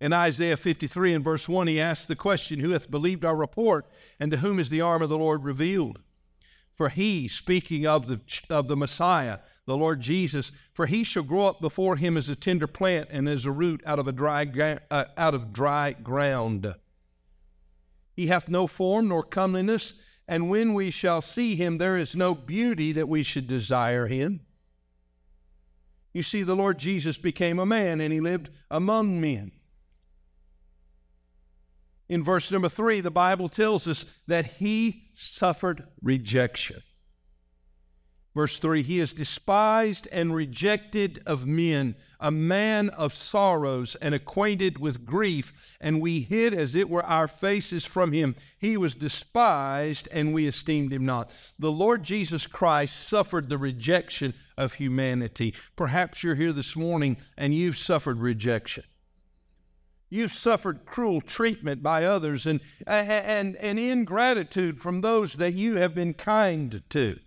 In 0.02 0.12
Isaiah 0.12 0.56
53 0.56 1.14
and 1.14 1.22
verse 1.22 1.48
1, 1.48 1.68
he 1.68 1.80
asks 1.80 2.06
the 2.06 2.16
question, 2.16 2.58
Who 2.58 2.70
hath 2.70 2.90
believed 2.90 3.24
our 3.24 3.36
report, 3.36 3.86
and 4.18 4.32
to 4.32 4.38
whom 4.38 4.58
is 4.58 4.68
the 4.68 4.80
arm 4.80 5.00
of 5.00 5.08
the 5.08 5.16
Lord 5.16 5.44
revealed? 5.44 6.00
For 6.72 6.88
he, 6.88 7.28
speaking 7.28 7.86
of 7.86 8.08
the, 8.08 8.20
of 8.50 8.66
the 8.66 8.76
Messiah, 8.76 9.38
the 9.64 9.76
Lord 9.76 10.00
Jesus, 10.00 10.50
for 10.72 10.86
he 10.86 11.04
shall 11.04 11.22
grow 11.22 11.46
up 11.46 11.60
before 11.60 11.94
him 11.94 12.16
as 12.16 12.28
a 12.28 12.34
tender 12.34 12.66
plant 12.66 13.10
and 13.12 13.28
as 13.28 13.46
a 13.46 13.52
root 13.52 13.80
out 13.86 14.00
of, 14.00 14.08
a 14.08 14.12
dry, 14.12 14.44
uh, 14.90 15.04
out 15.16 15.36
of 15.36 15.52
dry 15.52 15.92
ground. 15.92 16.74
He 18.12 18.26
hath 18.26 18.48
no 18.48 18.66
form 18.66 19.06
nor 19.06 19.22
comeliness, 19.22 20.02
and 20.26 20.50
when 20.50 20.74
we 20.74 20.90
shall 20.90 21.22
see 21.22 21.54
him, 21.54 21.78
there 21.78 21.96
is 21.96 22.16
no 22.16 22.34
beauty 22.34 22.90
that 22.90 23.08
we 23.08 23.22
should 23.22 23.46
desire 23.46 24.08
him. 24.08 24.40
You 26.12 26.24
see, 26.24 26.42
the 26.42 26.56
Lord 26.56 26.78
Jesus 26.78 27.18
became 27.18 27.60
a 27.60 27.66
man 27.66 28.00
and 28.00 28.12
he 28.12 28.18
lived 28.18 28.50
among 28.68 29.20
men. 29.20 29.52
In 32.12 32.22
verse 32.22 32.52
number 32.52 32.68
three, 32.68 33.00
the 33.00 33.10
Bible 33.10 33.48
tells 33.48 33.88
us 33.88 34.04
that 34.26 34.44
he 34.44 35.04
suffered 35.14 35.84
rejection. 36.02 36.76
Verse 38.34 38.58
3 38.58 38.82
He 38.82 39.00
is 39.00 39.14
despised 39.14 40.08
and 40.12 40.34
rejected 40.34 41.22
of 41.24 41.46
men, 41.46 41.94
a 42.20 42.30
man 42.30 42.90
of 42.90 43.14
sorrows 43.14 43.94
and 43.94 44.14
acquainted 44.14 44.76
with 44.76 45.06
grief, 45.06 45.74
and 45.80 46.02
we 46.02 46.20
hid 46.20 46.52
as 46.52 46.74
it 46.74 46.90
were 46.90 47.02
our 47.02 47.26
faces 47.26 47.82
from 47.82 48.12
him. 48.12 48.36
He 48.58 48.76
was 48.76 48.94
despised, 48.94 50.06
and 50.12 50.34
we 50.34 50.46
esteemed 50.46 50.92
him 50.92 51.06
not. 51.06 51.32
The 51.58 51.72
Lord 51.72 52.02
Jesus 52.02 52.46
Christ 52.46 53.08
suffered 53.08 53.48
the 53.48 53.56
rejection 53.56 54.34
of 54.58 54.74
humanity. 54.74 55.54
Perhaps 55.76 56.22
you're 56.22 56.34
here 56.34 56.52
this 56.52 56.76
morning 56.76 57.16
and 57.38 57.54
you've 57.54 57.78
suffered 57.78 58.18
rejection. 58.18 58.84
You've 60.12 60.32
suffered 60.32 60.84
cruel 60.84 61.22
treatment 61.22 61.82
by 61.82 62.04
others 62.04 62.44
and, 62.44 62.60
and, 62.86 63.56
and 63.56 63.78
ingratitude 63.78 64.78
from 64.78 65.00
those 65.00 65.32
that 65.34 65.54
you 65.54 65.76
have 65.76 65.94
been 65.94 66.12
kind 66.12 66.82
to. 66.90 67.18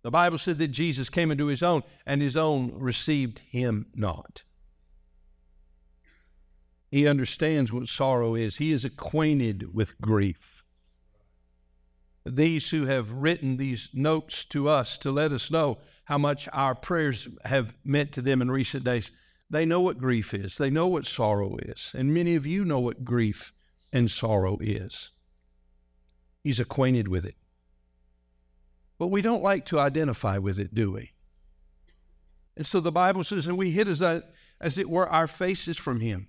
The 0.00 0.10
Bible 0.10 0.38
said 0.38 0.56
that 0.56 0.68
Jesus 0.68 1.10
came 1.10 1.30
into 1.30 1.48
his 1.48 1.62
own, 1.62 1.82
and 2.06 2.22
his 2.22 2.38
own 2.38 2.72
received 2.78 3.40
him 3.40 3.84
not. 3.94 4.44
He 6.90 7.06
understands 7.06 7.70
what 7.70 7.88
sorrow 7.88 8.34
is, 8.34 8.56
he 8.56 8.72
is 8.72 8.86
acquainted 8.86 9.74
with 9.74 10.00
grief. 10.00 10.64
These 12.24 12.70
who 12.70 12.86
have 12.86 13.12
written 13.12 13.58
these 13.58 13.90
notes 13.92 14.46
to 14.46 14.70
us 14.70 14.96
to 14.98 15.10
let 15.10 15.32
us 15.32 15.50
know 15.50 15.80
how 16.04 16.16
much 16.16 16.48
our 16.50 16.74
prayers 16.74 17.28
have 17.44 17.76
meant 17.84 18.12
to 18.12 18.22
them 18.22 18.40
in 18.40 18.50
recent 18.50 18.84
days, 18.84 19.10
They 19.50 19.66
know 19.66 19.80
what 19.80 19.98
grief 19.98 20.34
is, 20.34 20.56
they 20.56 20.70
know 20.70 20.86
what 20.86 21.06
sorrow 21.06 21.56
is, 21.58 21.92
and 21.96 22.14
many 22.14 22.34
of 22.34 22.46
you 22.46 22.64
know 22.64 22.80
what 22.80 23.04
grief 23.04 23.52
and 23.92 24.10
sorrow 24.10 24.58
is. 24.60 25.10
He's 26.42 26.60
acquainted 26.60 27.08
with 27.08 27.24
it. 27.24 27.36
But 28.98 29.08
we 29.08 29.22
don't 29.22 29.42
like 29.42 29.66
to 29.66 29.80
identify 29.80 30.38
with 30.38 30.58
it, 30.58 30.74
do 30.74 30.92
we? 30.92 31.12
And 32.56 32.66
so 32.66 32.80
the 32.80 32.92
Bible 32.92 33.24
says, 33.24 33.46
and 33.46 33.58
we 33.58 33.70
hid 33.70 33.88
as, 33.88 34.00
a, 34.00 34.22
as 34.60 34.78
it 34.78 34.88
were 34.88 35.08
our 35.08 35.26
faces 35.26 35.76
from 35.76 36.00
him. 36.00 36.28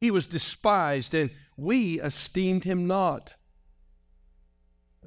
He 0.00 0.10
was 0.10 0.26
despised, 0.26 1.14
and 1.14 1.30
we 1.56 2.00
esteemed 2.00 2.64
him 2.64 2.86
not. 2.86 3.34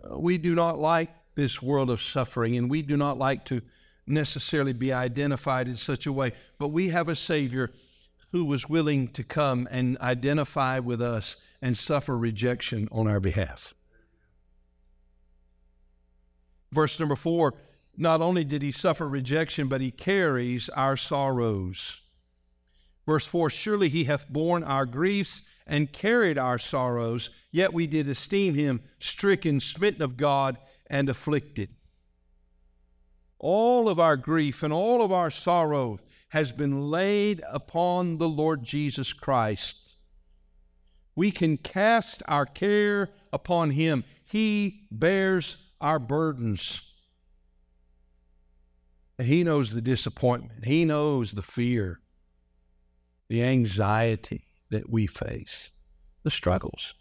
Uh, 0.04 0.20
we 0.20 0.38
do 0.38 0.56
not 0.56 0.80
like 0.80 1.12
this 1.36 1.62
world 1.62 1.90
of 1.90 2.02
suffering, 2.02 2.58
and 2.58 2.70
we 2.70 2.82
do 2.82 2.98
not 2.98 3.18
like 3.18 3.46
to 3.46 3.62
necessarily 4.08 4.74
be 4.74 4.92
identified 4.92 5.68
in 5.68 5.76
such 5.76 6.06
a 6.06 6.12
way, 6.12 6.34
but 6.58 6.70
we 6.70 6.90
have 6.90 7.08
a 7.08 7.16
Savior 7.16 7.70
who 8.32 8.46
was 8.46 8.70
willing 8.70 9.08
to 9.10 9.24
come 9.24 9.68
and 9.72 9.98
identify 10.00 10.80
with 10.80 11.02
us 11.02 11.38
and 11.62 11.78
suffer 11.78 12.18
rejection 12.18 12.88
on 12.92 13.08
our 13.08 13.20
behalf. 13.20 13.74
Verse 16.72 17.00
number 17.00 17.16
four 17.16 17.56
not 17.98 18.22
only 18.22 18.44
did 18.44 18.62
he 18.62 18.72
suffer 18.72 19.08
rejection, 19.08 19.68
but 19.68 19.82
he 19.82 19.92
carries 19.92 20.70
our 20.70 20.96
sorrows. 20.96 22.02
Verse 23.06 23.26
4 23.26 23.50
Surely 23.50 23.90
he 23.90 24.06
hath 24.06 24.30
borne 24.30 24.64
our 24.64 24.86
griefs 24.86 25.54
and 25.68 25.92
carried 25.92 26.38
our 26.38 26.58
sorrows, 26.58 27.30
yet 27.52 27.74
we 27.74 27.88
did 27.88 28.08
esteem 28.08 28.54
him 28.54 28.82
stricken, 29.00 29.60
smitten 29.60 30.02
of 30.02 30.18
God, 30.18 30.58
and 30.88 31.10
afflicted. 31.10 31.70
All 33.44 33.90
of 33.90 34.00
our 34.00 34.18
grief 34.18 34.62
and 34.62 34.72
all 34.72 35.02
of 35.02 35.12
our 35.12 35.32
sorrow 35.32 36.00
has 36.30 36.52
been 36.52 36.92
laid 36.92 37.42
upon 37.50 38.20
the 38.20 38.30
Lord 38.30 38.64
Jesus 38.64 39.14
Christ. 39.14 39.96
We 41.16 41.32
can 41.32 41.58
cast 41.58 42.22
our 42.28 42.46
care 42.46 43.10
upon 43.34 43.72
him, 43.72 44.04
he 44.24 44.84
bears 44.92 45.74
our 45.82 45.98
burdens. 45.98 46.88
He 49.18 49.44
knows 49.44 49.74
the 49.74 49.82
disappointment, 49.82 50.66
He 50.66 50.86
knows 50.86 51.32
the 51.32 51.42
fear, 51.42 52.00
the 53.28 53.44
anxiety 53.44 54.46
that 54.70 54.88
we 54.88 55.08
face, 55.08 55.72
the 56.24 56.32
struggles. 56.32 56.94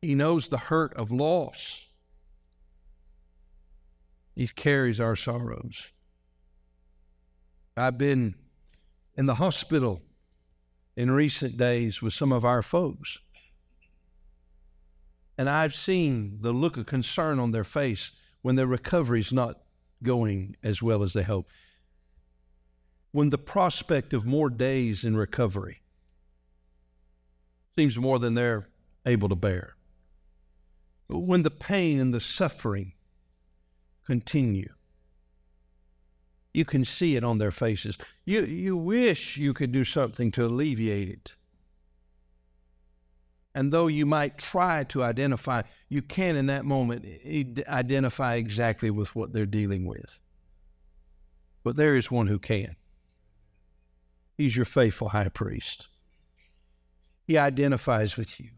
He 0.00 0.16
knows 0.16 0.48
the 0.48 0.58
hurt 0.58 0.92
of 0.94 1.12
loss. 1.12 1.86
He 4.34 4.48
carries 4.48 4.98
our 5.00 5.16
sorrows. 5.16 5.88
I've 7.76 7.98
been 7.98 8.34
in 9.16 9.26
the 9.26 9.36
hospital 9.36 10.02
in 10.96 11.10
recent 11.10 11.56
days 11.56 12.02
with 12.02 12.14
some 12.14 12.32
of 12.32 12.44
our 12.44 12.62
folks. 12.62 13.18
And 15.38 15.48
I've 15.48 15.74
seen 15.74 16.38
the 16.40 16.52
look 16.52 16.76
of 16.76 16.86
concern 16.86 17.38
on 17.38 17.50
their 17.50 17.64
face 17.64 18.18
when 18.42 18.56
their 18.56 18.66
recovery 18.66 19.20
is 19.20 19.32
not 19.32 19.60
going 20.02 20.56
as 20.62 20.82
well 20.82 21.02
as 21.02 21.12
they 21.12 21.22
hope. 21.22 21.48
When 23.12 23.30
the 23.30 23.38
prospect 23.38 24.12
of 24.12 24.26
more 24.26 24.50
days 24.50 25.04
in 25.04 25.16
recovery 25.16 25.82
seems 27.76 27.96
more 27.96 28.18
than 28.18 28.34
they're 28.34 28.68
able 29.06 29.28
to 29.28 29.34
bear. 29.34 29.76
When 31.08 31.42
the 31.42 31.50
pain 31.50 32.00
and 32.00 32.12
the 32.12 32.20
suffering 32.20 32.92
continue, 34.06 34.68
you 36.52 36.64
can 36.64 36.84
see 36.84 37.16
it 37.16 37.24
on 37.24 37.38
their 37.38 37.50
faces. 37.50 37.96
You, 38.24 38.42
you 38.42 38.76
wish 38.76 39.36
you 39.36 39.54
could 39.54 39.72
do 39.72 39.84
something 39.84 40.30
to 40.32 40.44
alleviate 40.44 41.08
it. 41.08 41.34
And 43.54 43.72
though 43.72 43.86
you 43.86 44.06
might 44.06 44.38
try 44.38 44.84
to 44.84 45.02
identify, 45.02 45.62
you 45.88 46.00
can 46.02 46.36
in 46.36 46.46
that 46.46 46.64
moment 46.64 47.04
identify 47.68 48.34
exactly 48.34 48.90
with 48.90 49.14
what 49.14 49.32
they're 49.32 49.46
dealing 49.46 49.86
with. 49.86 50.20
But 51.62 51.76
there 51.76 51.94
is 51.94 52.10
one 52.10 52.26
who 52.26 52.38
can. 52.38 52.76
He's 54.36 54.56
your 54.56 54.64
faithful 54.64 55.10
high 55.10 55.28
priest. 55.28 55.88
He 57.26 57.38
identifies 57.38 58.16
with 58.16 58.40
you 58.40 58.48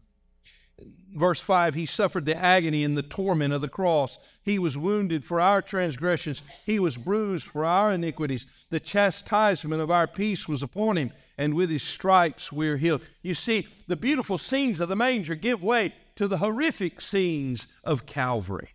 verse 1.15 1.39
5 1.39 1.73
he 1.73 1.85
suffered 1.85 2.25
the 2.25 2.35
agony 2.35 2.83
and 2.83 2.97
the 2.97 3.01
torment 3.01 3.53
of 3.53 3.61
the 3.61 3.69
cross. 3.69 4.19
He 4.43 4.59
was 4.59 4.77
wounded 4.77 5.23
for 5.23 5.39
our 5.39 5.61
transgressions. 5.61 6.41
He 6.65 6.79
was 6.79 6.97
bruised 6.97 7.45
for 7.45 7.65
our 7.65 7.91
iniquities. 7.91 8.45
The 8.69 8.79
chastisement 8.79 9.81
of 9.81 9.89
our 9.89 10.07
peace 10.07 10.47
was 10.47 10.61
upon 10.61 10.97
him 10.97 11.11
and 11.37 11.53
with 11.53 11.69
his 11.69 11.83
stripes 11.83 12.51
we're 12.51 12.77
healed. 12.77 13.07
You 13.21 13.33
see 13.33 13.67
the 13.87 13.95
beautiful 13.95 14.37
scenes 14.37 14.79
of 14.79 14.89
the 14.89 14.95
manger 14.95 15.35
give 15.35 15.63
way 15.63 15.93
to 16.15 16.27
the 16.27 16.37
horrific 16.37 17.01
scenes 17.01 17.67
of 17.83 18.05
calvary. 18.05 18.69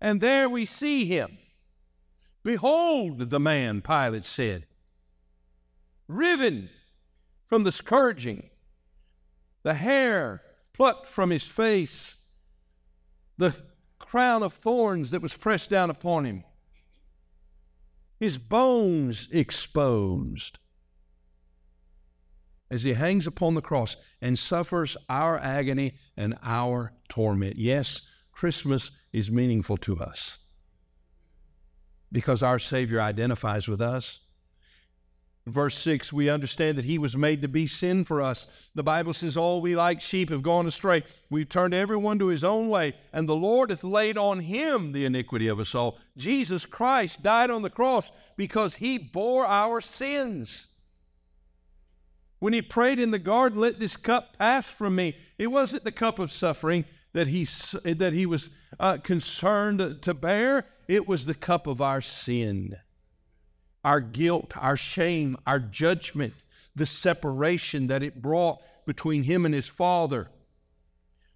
And 0.00 0.20
there 0.20 0.48
we 0.48 0.66
see 0.66 1.04
him. 1.04 1.38
Behold 2.42 3.30
the 3.30 3.40
man 3.40 3.82
pilate 3.82 4.24
said 4.24 4.66
riven 6.08 6.68
from 7.46 7.64
the 7.64 7.72
scourging 7.72 8.50
the 9.62 9.74
hair 9.74 10.42
plucked 10.72 11.06
from 11.06 11.30
his 11.30 11.46
face, 11.46 12.26
the 13.38 13.58
crown 13.98 14.42
of 14.42 14.54
thorns 14.54 15.10
that 15.10 15.22
was 15.22 15.34
pressed 15.34 15.70
down 15.70 15.90
upon 15.90 16.24
him, 16.24 16.44
his 18.18 18.38
bones 18.38 19.30
exposed 19.32 20.58
as 22.70 22.82
he 22.84 22.94
hangs 22.94 23.26
upon 23.26 23.54
the 23.54 23.60
cross 23.60 23.96
and 24.20 24.38
suffers 24.38 24.96
our 25.08 25.38
agony 25.38 25.92
and 26.16 26.38
our 26.42 26.92
torment. 27.08 27.56
Yes, 27.56 28.08
Christmas 28.32 28.90
is 29.12 29.30
meaningful 29.30 29.76
to 29.76 30.00
us 30.00 30.38
because 32.10 32.42
our 32.42 32.58
Savior 32.58 33.00
identifies 33.00 33.68
with 33.68 33.80
us. 33.80 34.20
Verse 35.46 35.76
6, 35.78 36.12
we 36.12 36.30
understand 36.30 36.78
that 36.78 36.84
he 36.84 36.98
was 36.98 37.16
made 37.16 37.42
to 37.42 37.48
be 37.48 37.66
sin 37.66 38.04
for 38.04 38.22
us. 38.22 38.70
The 38.76 38.84
Bible 38.84 39.12
says, 39.12 39.36
All 39.36 39.60
we 39.60 39.74
like 39.74 40.00
sheep 40.00 40.30
have 40.30 40.42
gone 40.42 40.68
astray. 40.68 41.02
We've 41.30 41.48
turned 41.48 41.74
everyone 41.74 42.20
to 42.20 42.28
his 42.28 42.44
own 42.44 42.68
way, 42.68 42.94
and 43.12 43.28
the 43.28 43.34
Lord 43.34 43.70
hath 43.70 43.82
laid 43.82 44.16
on 44.16 44.38
him 44.38 44.92
the 44.92 45.04
iniquity 45.04 45.48
of 45.48 45.58
us 45.58 45.74
all. 45.74 45.98
Jesus 46.16 46.64
Christ 46.64 47.24
died 47.24 47.50
on 47.50 47.62
the 47.62 47.70
cross 47.70 48.12
because 48.36 48.76
he 48.76 48.98
bore 48.98 49.44
our 49.44 49.80
sins. 49.80 50.68
When 52.38 52.52
he 52.52 52.62
prayed 52.62 53.00
in 53.00 53.10
the 53.10 53.18
garden, 53.18 53.58
Let 53.58 53.80
this 53.80 53.96
cup 53.96 54.38
pass 54.38 54.68
from 54.68 54.94
me, 54.94 55.16
it 55.38 55.48
wasn't 55.48 55.82
the 55.82 55.90
cup 55.90 56.20
of 56.20 56.30
suffering 56.30 56.84
that 57.14 57.26
he, 57.26 57.48
that 57.82 58.12
he 58.12 58.26
was 58.26 58.50
uh, 58.78 58.98
concerned 58.98 60.02
to 60.02 60.14
bear, 60.14 60.66
it 60.86 61.08
was 61.08 61.26
the 61.26 61.34
cup 61.34 61.66
of 61.66 61.80
our 61.80 62.00
sin 62.00 62.76
our 63.84 64.00
guilt, 64.00 64.52
our 64.56 64.76
shame, 64.76 65.36
our 65.46 65.58
judgment, 65.58 66.34
the 66.74 66.86
separation 66.86 67.88
that 67.88 68.02
it 68.02 68.22
brought 68.22 68.60
between 68.86 69.24
him 69.24 69.44
and 69.44 69.54
his 69.54 69.68
Father. 69.68 70.30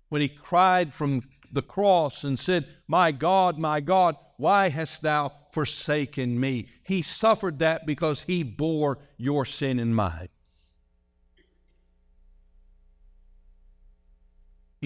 When 0.09 0.21
he 0.23 0.29
cried 0.29 0.93
from 0.93 1.23
the 1.53 1.63
cross 1.63 2.23
and 2.25 2.39
said, 2.39 2.67
My 2.87 3.13
God, 3.13 3.59
my 3.59 3.81
God, 3.81 4.17
why 4.37 4.69
hast 4.69 5.03
thou 5.03 5.33
forsaken 5.51 6.39
me? 6.39 6.69
He 6.85 7.03
suffered 7.03 7.59
that 7.59 7.87
because 7.87 8.23
he 8.23 8.43
bore 8.43 8.99
your 9.17 9.45
sin 9.45 9.79
and 9.79 9.95
mine. 9.95 10.29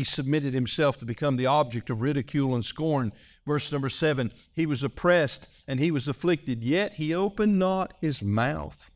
He 0.00 0.04
submitted 0.04 0.54
himself 0.54 0.96
to 1.00 1.04
become 1.04 1.36
the 1.36 1.44
object 1.44 1.90
of 1.90 2.00
ridicule 2.00 2.54
and 2.54 2.64
scorn. 2.64 3.12
Verse 3.46 3.70
number 3.70 3.90
seven 3.90 4.32
He 4.54 4.64
was 4.64 4.82
oppressed 4.82 5.62
and 5.68 5.78
he 5.78 5.90
was 5.90 6.08
afflicted, 6.08 6.64
yet 6.64 6.94
he 6.94 7.12
opened 7.12 7.58
not 7.58 7.92
his 8.00 8.22
mouth. 8.22 8.90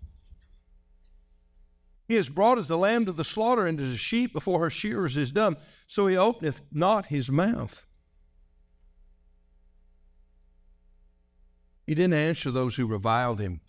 He 2.09 2.17
is 2.17 2.31
brought 2.31 2.57
as 2.57 2.71
a 2.71 2.79
lamb 2.79 3.05
to 3.05 3.13
the 3.13 3.23
slaughter, 3.23 3.67
and 3.67 3.79
as 3.81 3.93
a 3.93 3.99
sheep 3.99 4.33
before 4.33 4.61
her 4.61 4.71
shearers 4.71 5.19
is 5.19 5.31
dumb, 5.31 5.59
so 5.87 6.07
he 6.07 6.17
openeth 6.17 6.63
not 6.73 7.05
his 7.05 7.31
mouth. 7.31 7.87
He 11.87 11.95
didn't 11.95 12.15
answer 12.15 12.51
those 12.51 12.77
who 12.77 12.87
reviled 12.87 13.41
him. 13.41 13.61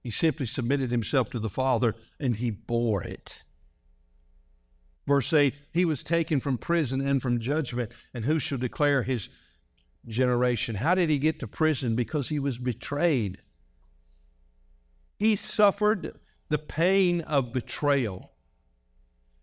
He 0.00 0.12
simply 0.12 0.46
submitted 0.46 0.92
himself 0.92 1.28
to 1.30 1.40
the 1.40 1.50
Father, 1.50 1.96
and 2.20 2.36
he 2.36 2.52
bore 2.52 3.02
it. 3.02 3.42
Verse 5.06 5.32
8 5.32 5.54
He 5.72 5.84
was 5.84 6.02
taken 6.02 6.40
from 6.40 6.58
prison 6.58 7.00
and 7.00 7.20
from 7.20 7.40
judgment, 7.40 7.92
and 8.12 8.24
who 8.24 8.38
shall 8.38 8.58
declare 8.58 9.02
his 9.02 9.28
generation? 10.06 10.76
How 10.76 10.94
did 10.94 11.10
he 11.10 11.18
get 11.18 11.40
to 11.40 11.46
prison? 11.46 11.94
Because 11.94 12.28
he 12.28 12.38
was 12.38 12.58
betrayed. 12.58 13.38
He 15.18 15.36
suffered 15.36 16.18
the 16.48 16.58
pain 16.58 17.20
of 17.22 17.52
betrayal 17.52 18.30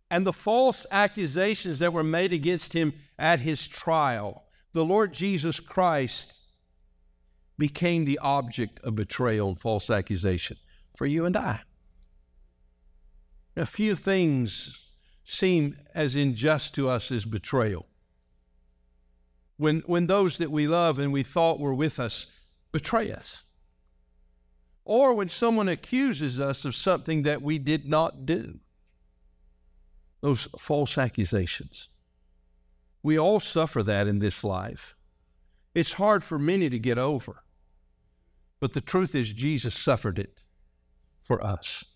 and 0.10 0.28
the 0.28 0.34
false 0.34 0.86
accusations 0.91 1.80
that 1.80 1.93
were 1.93 2.04
made 2.04 2.34
against 2.34 2.74
him 2.74 2.93
at 3.17 3.39
his 3.39 3.67
trial. 3.67 4.43
The 4.74 4.86
Lord 4.86 5.13
Jesus 5.13 5.60
Christ 5.60 6.38
became 7.58 8.06
the 8.06 8.19
object 8.19 8.80
of 8.84 8.95
betrayal 8.95 9.50
and 9.50 9.60
false 9.60 9.89
accusation 9.89 10.58
for 10.95 11.06
you 11.06 11.26
and 11.26 11.38
I. 11.38 11.62
A 13.56 13.65
few 13.65 13.95
things 13.95 14.90
seem 15.23 15.77
as 15.93 16.15
unjust 16.15 16.75
to 16.75 16.89
us 16.89 17.12
as 17.12 17.25
betrayal. 17.25 17.86
When, 19.57 19.81
when 19.86 20.07
those 20.07 20.38
that 20.38 20.51
we 20.51 20.67
love 20.67 20.97
and 20.97 21.13
we 21.13 21.23
thought 21.23 21.60
were 21.60 21.73
with 21.73 21.99
us 21.99 22.39
betray 22.71 23.12
us, 23.12 23.43
or 24.84 25.13
when 25.13 25.29
someone 25.29 25.69
accuses 25.69 26.39
us 26.39 26.65
of 26.65 26.75
something 26.75 27.23
that 27.23 27.41
we 27.41 27.60
did 27.60 27.88
not 27.88 28.25
do, 28.25 28.60
those 30.21 30.47
false 30.57 30.97
accusations. 30.97 31.89
We 33.03 33.17
all 33.17 33.39
suffer 33.39 33.84
that 33.84 34.07
in 34.07 34.19
this 34.19 34.43
life. 34.43 34.95
It's 35.73 35.93
hard 35.93 36.23
for 36.23 36.38
many 36.38 36.69
to 36.69 36.79
get 36.79 36.97
over. 36.97 37.43
But 38.60 38.73
the 38.73 38.81
truth 38.81 39.15
is, 39.15 39.34
Jesus 39.34 39.73
suffered 39.73 40.19
it 40.19 40.41
for 41.19 41.43
us. 41.43 41.95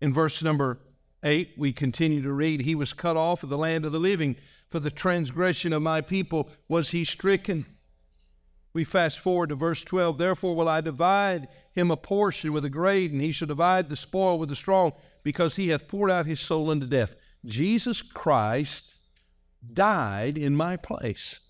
In 0.00 0.12
verse 0.12 0.42
number 0.42 0.78
8, 1.22 1.54
we 1.56 1.72
continue 1.72 2.22
to 2.22 2.32
read, 2.32 2.60
He 2.60 2.74
was 2.74 2.92
cut 2.92 3.16
off 3.16 3.42
of 3.42 3.48
the 3.48 3.58
land 3.58 3.84
of 3.84 3.92
the 3.92 3.98
living. 3.98 4.36
For 4.68 4.78
the 4.78 4.90
transgression 4.90 5.72
of 5.72 5.82
my 5.82 6.00
people 6.00 6.50
was 6.68 6.90
he 6.90 7.04
stricken. 7.04 7.66
We 8.72 8.84
fast 8.84 9.18
forward 9.18 9.48
to 9.48 9.54
verse 9.54 9.82
12. 9.82 10.18
Therefore 10.18 10.54
will 10.54 10.68
I 10.68 10.80
divide 10.80 11.48
him 11.72 11.90
a 11.90 11.96
portion 11.96 12.52
with 12.52 12.62
the 12.62 12.70
great, 12.70 13.10
and 13.10 13.20
he 13.20 13.32
shall 13.32 13.48
divide 13.48 13.88
the 13.88 13.96
spoil 13.96 14.38
with 14.38 14.50
the 14.50 14.56
strong, 14.56 14.92
because 15.22 15.56
he 15.56 15.68
hath 15.68 15.88
poured 15.88 16.10
out 16.10 16.26
his 16.26 16.40
soul 16.40 16.70
unto 16.70 16.86
death. 16.86 17.16
Jesus 17.44 18.02
Christ 18.02 18.94
died 19.72 20.36
in 20.36 20.54
my 20.54 20.76
place. 20.76 21.40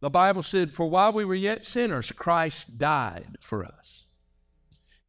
The 0.00 0.10
Bible 0.10 0.42
said, 0.42 0.70
For 0.70 0.88
while 0.88 1.12
we 1.12 1.24
were 1.24 1.34
yet 1.34 1.64
sinners, 1.64 2.10
Christ 2.10 2.78
died 2.78 3.36
for 3.40 3.64
us. 3.64 3.99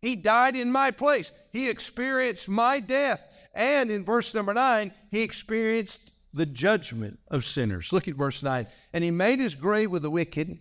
He 0.01 0.15
died 0.15 0.55
in 0.55 0.71
my 0.71 0.91
place. 0.91 1.31
He 1.51 1.69
experienced 1.69 2.49
my 2.49 2.79
death. 2.79 3.27
And 3.53 3.91
in 3.91 4.03
verse 4.03 4.33
number 4.33 4.53
9, 4.53 4.91
he 5.09 5.21
experienced 5.21 6.11
the 6.33 6.45
judgment 6.45 7.19
of 7.27 7.45
sinners. 7.45 7.91
Look 7.91 8.07
at 8.07 8.15
verse 8.15 8.41
9. 8.41 8.67
And 8.93 9.03
he 9.03 9.11
made 9.11 9.39
his 9.39 9.55
grave 9.55 9.91
with 9.91 10.01
the 10.01 10.09
wicked 10.09 10.59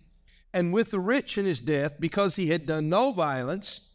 and 0.53 0.73
with 0.73 0.91
the 0.91 0.99
rich 0.99 1.37
in 1.37 1.45
his 1.45 1.61
death, 1.61 1.95
because 1.97 2.35
he 2.35 2.47
had 2.47 2.65
done 2.65 2.89
no 2.89 3.13
violence, 3.13 3.89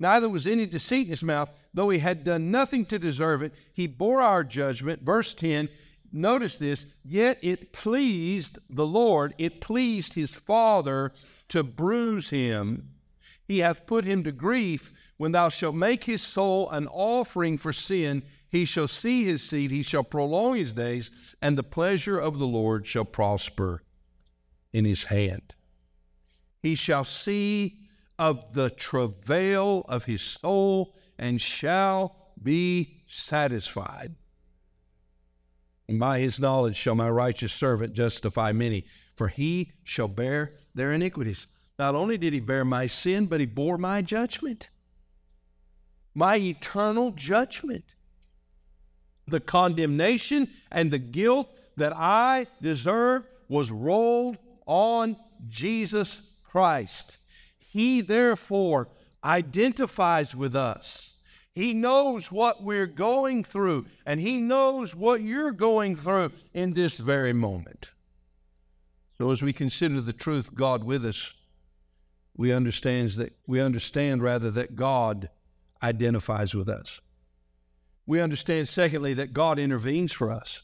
neither 0.00 0.28
was 0.28 0.44
any 0.44 0.66
deceit 0.66 1.04
in 1.04 1.10
his 1.10 1.22
mouth, 1.22 1.48
though 1.72 1.88
he 1.88 2.00
had 2.00 2.24
done 2.24 2.50
nothing 2.50 2.84
to 2.86 2.98
deserve 2.98 3.42
it. 3.42 3.54
He 3.72 3.86
bore 3.86 4.20
our 4.20 4.42
judgment. 4.42 5.02
Verse 5.02 5.34
10 5.34 5.68
Notice 6.16 6.58
this, 6.58 6.86
yet 7.04 7.38
it 7.42 7.72
pleased 7.72 8.58
the 8.70 8.86
Lord, 8.86 9.34
it 9.36 9.60
pleased 9.60 10.14
his 10.14 10.32
Father 10.32 11.12
to 11.48 11.64
bruise 11.64 12.30
him. 12.30 12.93
He 13.46 13.58
hath 13.58 13.86
put 13.86 14.04
him 14.04 14.24
to 14.24 14.32
grief. 14.32 15.12
When 15.16 15.32
thou 15.32 15.48
shalt 15.48 15.74
make 15.74 16.04
his 16.04 16.22
soul 16.22 16.70
an 16.70 16.86
offering 16.88 17.58
for 17.58 17.72
sin, 17.72 18.22
he 18.48 18.64
shall 18.64 18.88
see 18.88 19.24
his 19.24 19.42
seed, 19.42 19.70
he 19.70 19.82
shall 19.82 20.04
prolong 20.04 20.56
his 20.56 20.74
days, 20.74 21.10
and 21.42 21.58
the 21.58 21.62
pleasure 21.62 22.18
of 22.18 22.38
the 22.38 22.46
Lord 22.46 22.86
shall 22.86 23.04
prosper 23.04 23.82
in 24.72 24.84
his 24.84 25.04
hand. 25.04 25.54
He 26.62 26.74
shall 26.74 27.04
see 27.04 27.74
of 28.18 28.54
the 28.54 28.70
travail 28.70 29.84
of 29.88 30.04
his 30.04 30.22
soul 30.22 30.94
and 31.18 31.40
shall 31.40 32.16
be 32.42 33.02
satisfied. 33.06 34.14
And 35.88 35.98
by 35.98 36.20
his 36.20 36.40
knowledge 36.40 36.76
shall 36.76 36.94
my 36.94 37.10
righteous 37.10 37.52
servant 37.52 37.92
justify 37.92 38.52
many, 38.52 38.86
for 39.16 39.28
he 39.28 39.72
shall 39.82 40.08
bear 40.08 40.54
their 40.74 40.92
iniquities. 40.92 41.46
Not 41.78 41.94
only 41.94 42.18
did 42.18 42.32
he 42.32 42.40
bear 42.40 42.64
my 42.64 42.86
sin, 42.86 43.26
but 43.26 43.40
he 43.40 43.46
bore 43.46 43.78
my 43.78 44.02
judgment, 44.02 44.68
my 46.14 46.36
eternal 46.36 47.10
judgment. 47.10 47.84
The 49.26 49.40
condemnation 49.40 50.48
and 50.70 50.90
the 50.90 50.98
guilt 50.98 51.48
that 51.76 51.92
I 51.96 52.46
deserved 52.62 53.26
was 53.48 53.70
rolled 53.70 54.36
on 54.66 55.16
Jesus 55.48 56.20
Christ. 56.44 57.18
He 57.58 58.00
therefore 58.00 58.88
identifies 59.24 60.34
with 60.34 60.54
us. 60.54 61.20
He 61.54 61.72
knows 61.72 62.30
what 62.30 62.62
we're 62.62 62.86
going 62.86 63.44
through, 63.44 63.86
and 64.04 64.20
He 64.20 64.40
knows 64.40 64.94
what 64.94 65.22
you're 65.22 65.52
going 65.52 65.96
through 65.96 66.32
in 66.52 66.74
this 66.74 66.98
very 66.98 67.32
moment. 67.32 67.90
So 69.18 69.30
as 69.30 69.42
we 69.42 69.52
consider 69.52 70.00
the 70.00 70.12
truth, 70.12 70.54
God 70.54 70.82
with 70.84 71.04
us, 71.04 71.34
we 72.36 72.52
understand 72.52 73.10
that 73.12 73.32
we 73.46 73.60
understand 73.60 74.22
rather 74.22 74.50
that 74.50 74.76
God 74.76 75.30
identifies 75.82 76.54
with 76.54 76.68
us. 76.68 77.00
We 78.06 78.20
understand, 78.20 78.68
secondly, 78.68 79.14
that 79.14 79.32
God 79.32 79.58
intervenes 79.58 80.12
for 80.12 80.30
us. 80.30 80.62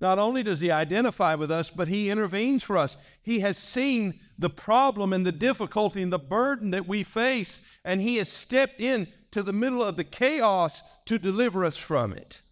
Not 0.00 0.18
only 0.18 0.42
does 0.42 0.60
He 0.60 0.70
identify 0.70 1.34
with 1.36 1.50
us, 1.50 1.70
but 1.70 1.88
He 1.88 2.10
intervenes 2.10 2.62
for 2.62 2.76
us. 2.76 2.96
He 3.22 3.40
has 3.40 3.56
seen 3.56 4.20
the 4.38 4.50
problem 4.50 5.12
and 5.12 5.24
the 5.24 5.32
difficulty 5.32 6.02
and 6.02 6.12
the 6.12 6.18
burden 6.18 6.70
that 6.72 6.86
we 6.86 7.02
face, 7.02 7.64
and 7.84 8.00
He 8.00 8.16
has 8.16 8.28
stepped 8.28 8.80
in 8.80 9.08
to 9.30 9.42
the 9.42 9.52
middle 9.52 9.82
of 9.82 9.96
the 9.96 10.04
chaos 10.04 10.82
to 11.06 11.18
deliver 11.18 11.64
us 11.64 11.76
from 11.76 12.12
it. 12.12 12.42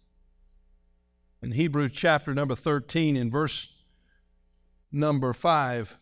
In 1.41 1.51
Hebrews 1.51 1.91
chapter 1.93 2.33
number 2.33 2.55
13, 2.55 3.15
in 3.15 3.29
verse 3.29 3.83
number 4.91 5.33
5, 5.33 5.97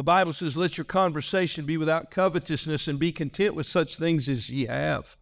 the 0.00 0.04
Bible 0.04 0.32
says, 0.32 0.56
Let 0.56 0.78
your 0.78 0.86
conversation 0.86 1.66
be 1.66 1.76
without 1.76 2.10
covetousness 2.10 2.88
and 2.88 2.98
be 2.98 3.12
content 3.12 3.54
with 3.54 3.66
such 3.66 3.96
things 3.96 4.30
as 4.30 4.48
ye 4.48 4.64
have. 4.64 5.18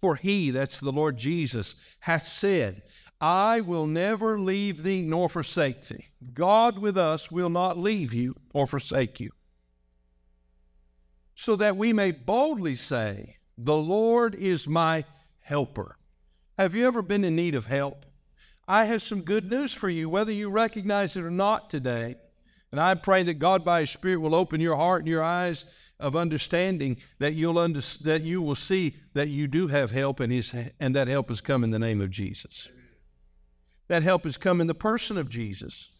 For 0.00 0.16
he, 0.16 0.50
that's 0.50 0.80
the 0.80 0.90
Lord 0.90 1.18
Jesus, 1.18 1.76
hath 2.00 2.22
said, 2.22 2.80
I 3.20 3.60
will 3.60 3.86
never 3.86 4.40
leave 4.40 4.82
thee 4.82 5.02
nor 5.02 5.28
forsake 5.28 5.82
thee. 5.82 6.06
God 6.32 6.78
with 6.78 6.96
us 6.96 7.30
will 7.30 7.50
not 7.50 7.76
leave 7.76 8.14
you 8.14 8.34
or 8.54 8.66
forsake 8.66 9.20
you. 9.20 9.32
So 11.34 11.54
that 11.56 11.76
we 11.76 11.92
may 11.92 12.12
boldly 12.12 12.76
say, 12.76 13.36
The 13.58 13.76
Lord 13.76 14.34
is 14.36 14.66
my 14.66 15.04
helper. 15.40 15.98
Have 16.58 16.74
you 16.74 16.86
ever 16.86 17.02
been 17.02 17.24
in 17.24 17.36
need 17.36 17.54
of 17.54 17.66
help? 17.66 18.06
I 18.66 18.86
have 18.86 19.02
some 19.02 19.20
good 19.20 19.50
news 19.50 19.74
for 19.74 19.90
you, 19.90 20.08
whether 20.08 20.32
you 20.32 20.48
recognize 20.48 21.14
it 21.14 21.24
or 21.24 21.30
not 21.30 21.68
today. 21.68 22.16
And 22.70 22.80
I 22.80 22.94
pray 22.94 23.22
that 23.22 23.34
God, 23.34 23.64
by 23.64 23.80
His 23.80 23.90
Spirit, 23.90 24.20
will 24.20 24.34
open 24.34 24.60
your 24.60 24.76
heart 24.76 25.02
and 25.02 25.08
your 25.08 25.22
eyes 25.22 25.64
of 26.00 26.14
understanding 26.14 26.96
that 27.18 27.34
you'll 27.34 27.58
under, 27.58 27.80
that 28.02 28.22
you 28.22 28.40
will 28.42 28.54
see 28.54 28.94
that 29.14 29.28
you 29.28 29.46
do 29.46 29.66
have 29.66 29.90
help, 29.90 30.20
and 30.20 30.32
His 30.32 30.54
and 30.78 30.94
that 30.94 31.08
help 31.08 31.28
has 31.28 31.40
come 31.40 31.64
in 31.64 31.70
the 31.70 31.78
name 31.78 32.00
of 32.00 32.10
Jesus. 32.10 32.68
That 33.88 34.02
help 34.02 34.24
has 34.24 34.36
come 34.36 34.60
in 34.60 34.66
the 34.66 34.74
person 34.74 35.16
of 35.16 35.30
Jesus. 35.30 35.90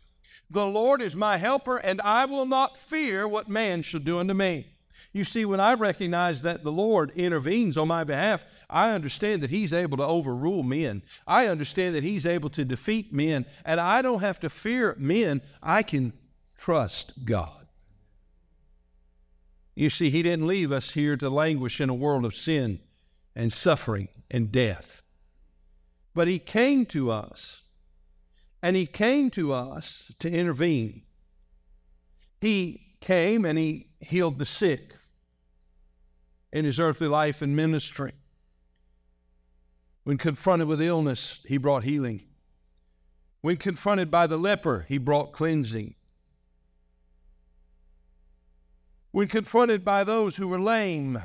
The 0.51 0.67
Lord 0.67 1.03
is 1.03 1.17
my 1.17 1.37
helper, 1.37 1.79
and 1.79 2.01
I 2.03 2.27
will 2.27 2.47
not 2.47 2.77
fear 2.77 3.27
what 3.27 3.49
man 3.49 3.83
shall 3.83 4.01
do 4.01 4.19
unto 4.19 4.35
me. 4.35 4.67
You 5.13 5.25
see, 5.25 5.45
when 5.45 5.61
I 5.61 5.75
recognize 5.75 6.43
that 6.43 6.63
the 6.63 6.73
Lord 6.73 7.11
intervenes 7.17 7.77
on 7.77 7.89
my 7.89 8.05
behalf, 8.05 8.45
I 8.69 8.91
understand 8.93 9.43
that 9.43 9.51
He's 9.51 9.73
able 9.73 9.97
to 9.97 10.05
overrule 10.05 10.63
men. 10.63 11.03
I 11.27 11.47
understand 11.47 11.95
that 11.95 12.03
He's 12.03 12.27
able 12.27 12.51
to 12.51 12.65
defeat 12.65 13.13
men, 13.13 13.47
and 13.65 13.81
I 13.81 14.03
don't 14.03 14.21
have 14.21 14.39
to 14.41 14.51
fear 14.51 14.95
men. 14.99 15.41
I 15.63 15.83
can 15.83 16.13
trust 16.59 17.25
God. 17.25 17.67
You 19.75 19.89
see, 19.89 20.11
He 20.11 20.23
didn't 20.23 20.47
leave 20.47 20.73
us 20.73 20.91
here 20.91 21.17
to 21.17 21.31
languish 21.31 21.81
in 21.81 21.89
a 21.89 21.95
world 21.95 22.27
of 22.27 22.35
sin 22.35 22.81
and 23.35 23.51
suffering 23.51 24.09
and 24.31 24.53
death, 24.53 25.01
but 26.15 26.29
He 26.29 26.39
came 26.39 26.85
to 26.87 27.11
us 27.11 27.63
and 28.63 28.77
he 28.77 28.87
came 28.87 29.31
to 29.31 29.53
us 29.53 30.13
to 30.19 30.31
intervene. 30.31 31.03
He 32.41 32.81
came 33.01 33.45
and 33.45 33.59
he 33.59 33.89
healed 34.01 34.39
the 34.39 34.45
sick 34.45 34.97
in 36.53 36.65
his 36.65 36.81
earthly 36.81 37.09
life 37.09 37.43
and 37.43 37.55
ministry. 37.55 38.13
When 40.05 40.19
confronted 40.19 40.69
with 40.69 40.81
illness, 40.81 41.41
he 41.47 41.59
brought 41.59 41.85
healing. 41.85 42.23
When 43.41 43.57
confronted 43.57 44.11
by 44.11 44.27
the 44.27 44.39
leper, 44.39 44.87
he 44.89 44.99
brought 44.99 45.33
cleansing. 45.33 45.95
When 49.19 49.27
confronted 49.27 49.85
by 49.85 50.05
those 50.05 50.37
who 50.37 50.47
were 50.47 50.61
lame, 50.61 51.21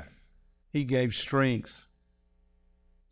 he 0.72 0.82
gave 0.82 1.14
strength. 1.14 1.86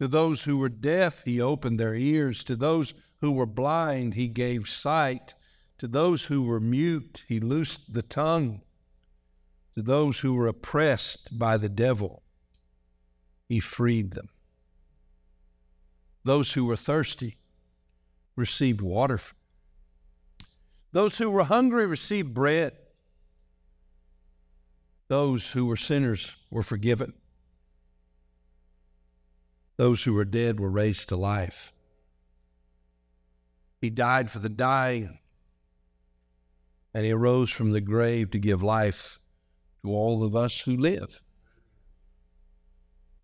To 0.00 0.08
those 0.08 0.42
who 0.42 0.56
were 0.56 0.68
deaf, 0.68 1.22
he 1.24 1.40
opened 1.40 1.78
their 1.78 1.94
ears. 1.94 2.42
To 2.42 2.56
those 2.56 2.92
who 3.20 3.30
were 3.30 3.46
blind, 3.46 4.14
he 4.14 4.26
gave 4.26 4.68
sight. 4.68 5.34
To 5.78 5.86
those 5.86 6.24
who 6.24 6.42
were 6.42 6.58
mute, 6.58 7.22
he 7.28 7.38
loosed 7.38 7.94
the 7.94 8.02
tongue. 8.02 8.62
To 9.76 9.82
those 9.82 10.18
who 10.18 10.34
were 10.34 10.48
oppressed 10.48 11.38
by 11.38 11.58
the 11.58 11.68
devil, 11.68 12.24
he 13.48 13.60
freed 13.60 14.14
them. 14.14 14.30
Those 16.24 16.54
who 16.54 16.64
were 16.64 16.74
thirsty, 16.74 17.36
received 18.34 18.80
water. 18.80 19.20
Those 20.90 21.18
who 21.18 21.30
were 21.30 21.44
hungry 21.44 21.86
received 21.86 22.34
bread. 22.34 22.72
Those 25.12 25.50
who 25.50 25.66
were 25.66 25.76
sinners 25.76 26.34
were 26.50 26.62
forgiven. 26.62 27.12
Those 29.76 30.04
who 30.04 30.14
were 30.14 30.24
dead 30.24 30.58
were 30.58 30.70
raised 30.70 31.10
to 31.10 31.16
life. 31.16 31.70
He 33.82 33.90
died 33.90 34.30
for 34.30 34.38
the 34.38 34.48
dying, 34.48 35.18
and 36.94 37.04
he 37.04 37.12
arose 37.12 37.50
from 37.50 37.72
the 37.72 37.82
grave 37.82 38.30
to 38.30 38.38
give 38.38 38.62
life 38.62 39.18
to 39.82 39.90
all 39.90 40.24
of 40.24 40.34
us 40.34 40.60
who 40.60 40.78
live. 40.78 41.20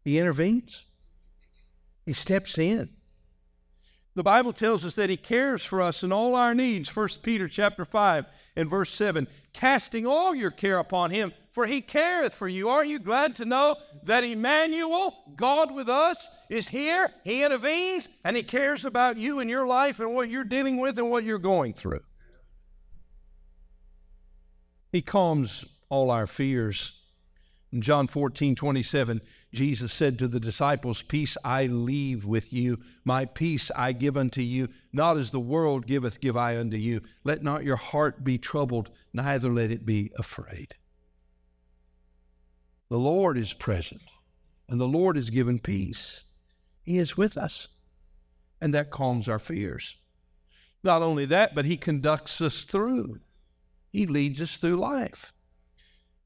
He 0.05 0.19
intervenes, 0.19 0.85
he 2.05 2.13
steps 2.13 2.59
in. 2.59 2.91
The 4.15 4.23
Bible 4.23 4.53
tells 4.53 4.85
us 4.85 4.95
that 4.97 5.09
he 5.09 5.17
cares 5.17 5.65
for 5.65 5.81
us 5.81 6.03
in 6.03 6.13
all 6.13 6.35
our 6.35 6.55
needs. 6.55 6.95
1 6.95 7.09
Peter 7.23 7.49
chapter 7.49 7.87
5 7.87 8.27
and 8.57 8.69
verse 8.69 8.91
7, 8.91 9.27
casting 9.55 10.07
all 10.07 10.35
your 10.35 10.51
care 10.51 10.79
upon 10.79 11.13
him, 11.13 11.33
for 11.59 11.67
he 11.67 11.81
careth 11.81 12.35
for 12.35 12.47
you. 12.47 12.69
Aren't 12.69 12.89
you 12.89 13.01
glad 13.01 13.35
to 13.35 13.45
know 13.45 13.75
that 14.05 14.23
Emmanuel, 14.23 15.13
God 15.35 15.75
with 15.75 15.89
us, 15.89 16.25
is 16.49 16.69
here? 16.69 17.11
He 17.25 17.43
intervenes 17.43 18.07
and 18.23 18.37
he 18.37 18.45
cares 18.45 18.85
about 18.85 19.17
you 19.17 19.41
and 19.41 19.51
your 19.51 19.67
life 19.67 19.99
and 19.99 20.15
what 20.15 20.31
you're 20.31 20.45
dealing 20.45 20.79
with 20.79 21.01
and 21.01 21.11
what 21.11 21.25
you're 21.25 21.41
going 21.41 21.73
through. 21.73 22.05
He 24.93 25.03
calms 25.03 25.65
all 25.89 26.13
our 26.13 26.29
fears. 26.29 27.03
In 27.73 27.83
John 27.83 28.07
14, 28.07 28.55
27, 28.55 29.21
Jesus 29.53 29.93
said 29.93 30.17
to 30.21 30.29
the 30.29 30.39
disciples, 30.39 31.03
Peace 31.03 31.37
I 31.45 31.67
leave 31.67 32.25
with 32.25 32.53
you, 32.53 32.79
my 33.05 33.25
peace 33.25 33.73
I 33.75 33.91
give 33.91 34.17
unto 34.17 34.43
you. 34.43 34.69
Not 34.93 35.17
as 35.17 35.33
the 35.33 35.41
world 35.41 35.89
giveth, 35.89 36.21
give 36.21 36.37
I 36.37 36.57
unto 36.57 36.77
you. 36.77 37.01
Let 37.25 37.43
not 37.43 37.65
your 37.65 37.75
heart 37.75 38.23
be 38.23 38.39
troubled, 38.39 38.91
neither 39.13 39.53
let 39.53 39.73
it 39.73 39.85
be 39.85 40.13
afraid. 40.17 40.77
The 42.91 42.99
Lord 42.99 43.37
is 43.37 43.53
present, 43.53 44.03
and 44.69 44.81
the 44.81 44.89
Lord 44.89 45.17
is 45.17 45.31
given 45.31 45.59
peace. 45.59 46.25
He 46.83 46.97
is 46.99 47.17
with 47.17 47.37
us, 47.37 47.69
and 48.61 48.73
that 48.73 48.91
calms 48.91 49.29
our 49.29 49.39
fears. 49.39 49.97
Not 50.83 51.03
only 51.03 51.27
that, 51.27 51.55
but 51.55 51.67
He 51.67 51.77
conducts 51.77 52.41
us 52.41 52.65
through, 52.65 53.21
He 53.91 54.07
leads 54.07 54.41
us 54.41 54.57
through 54.57 54.77
life. 54.77 55.33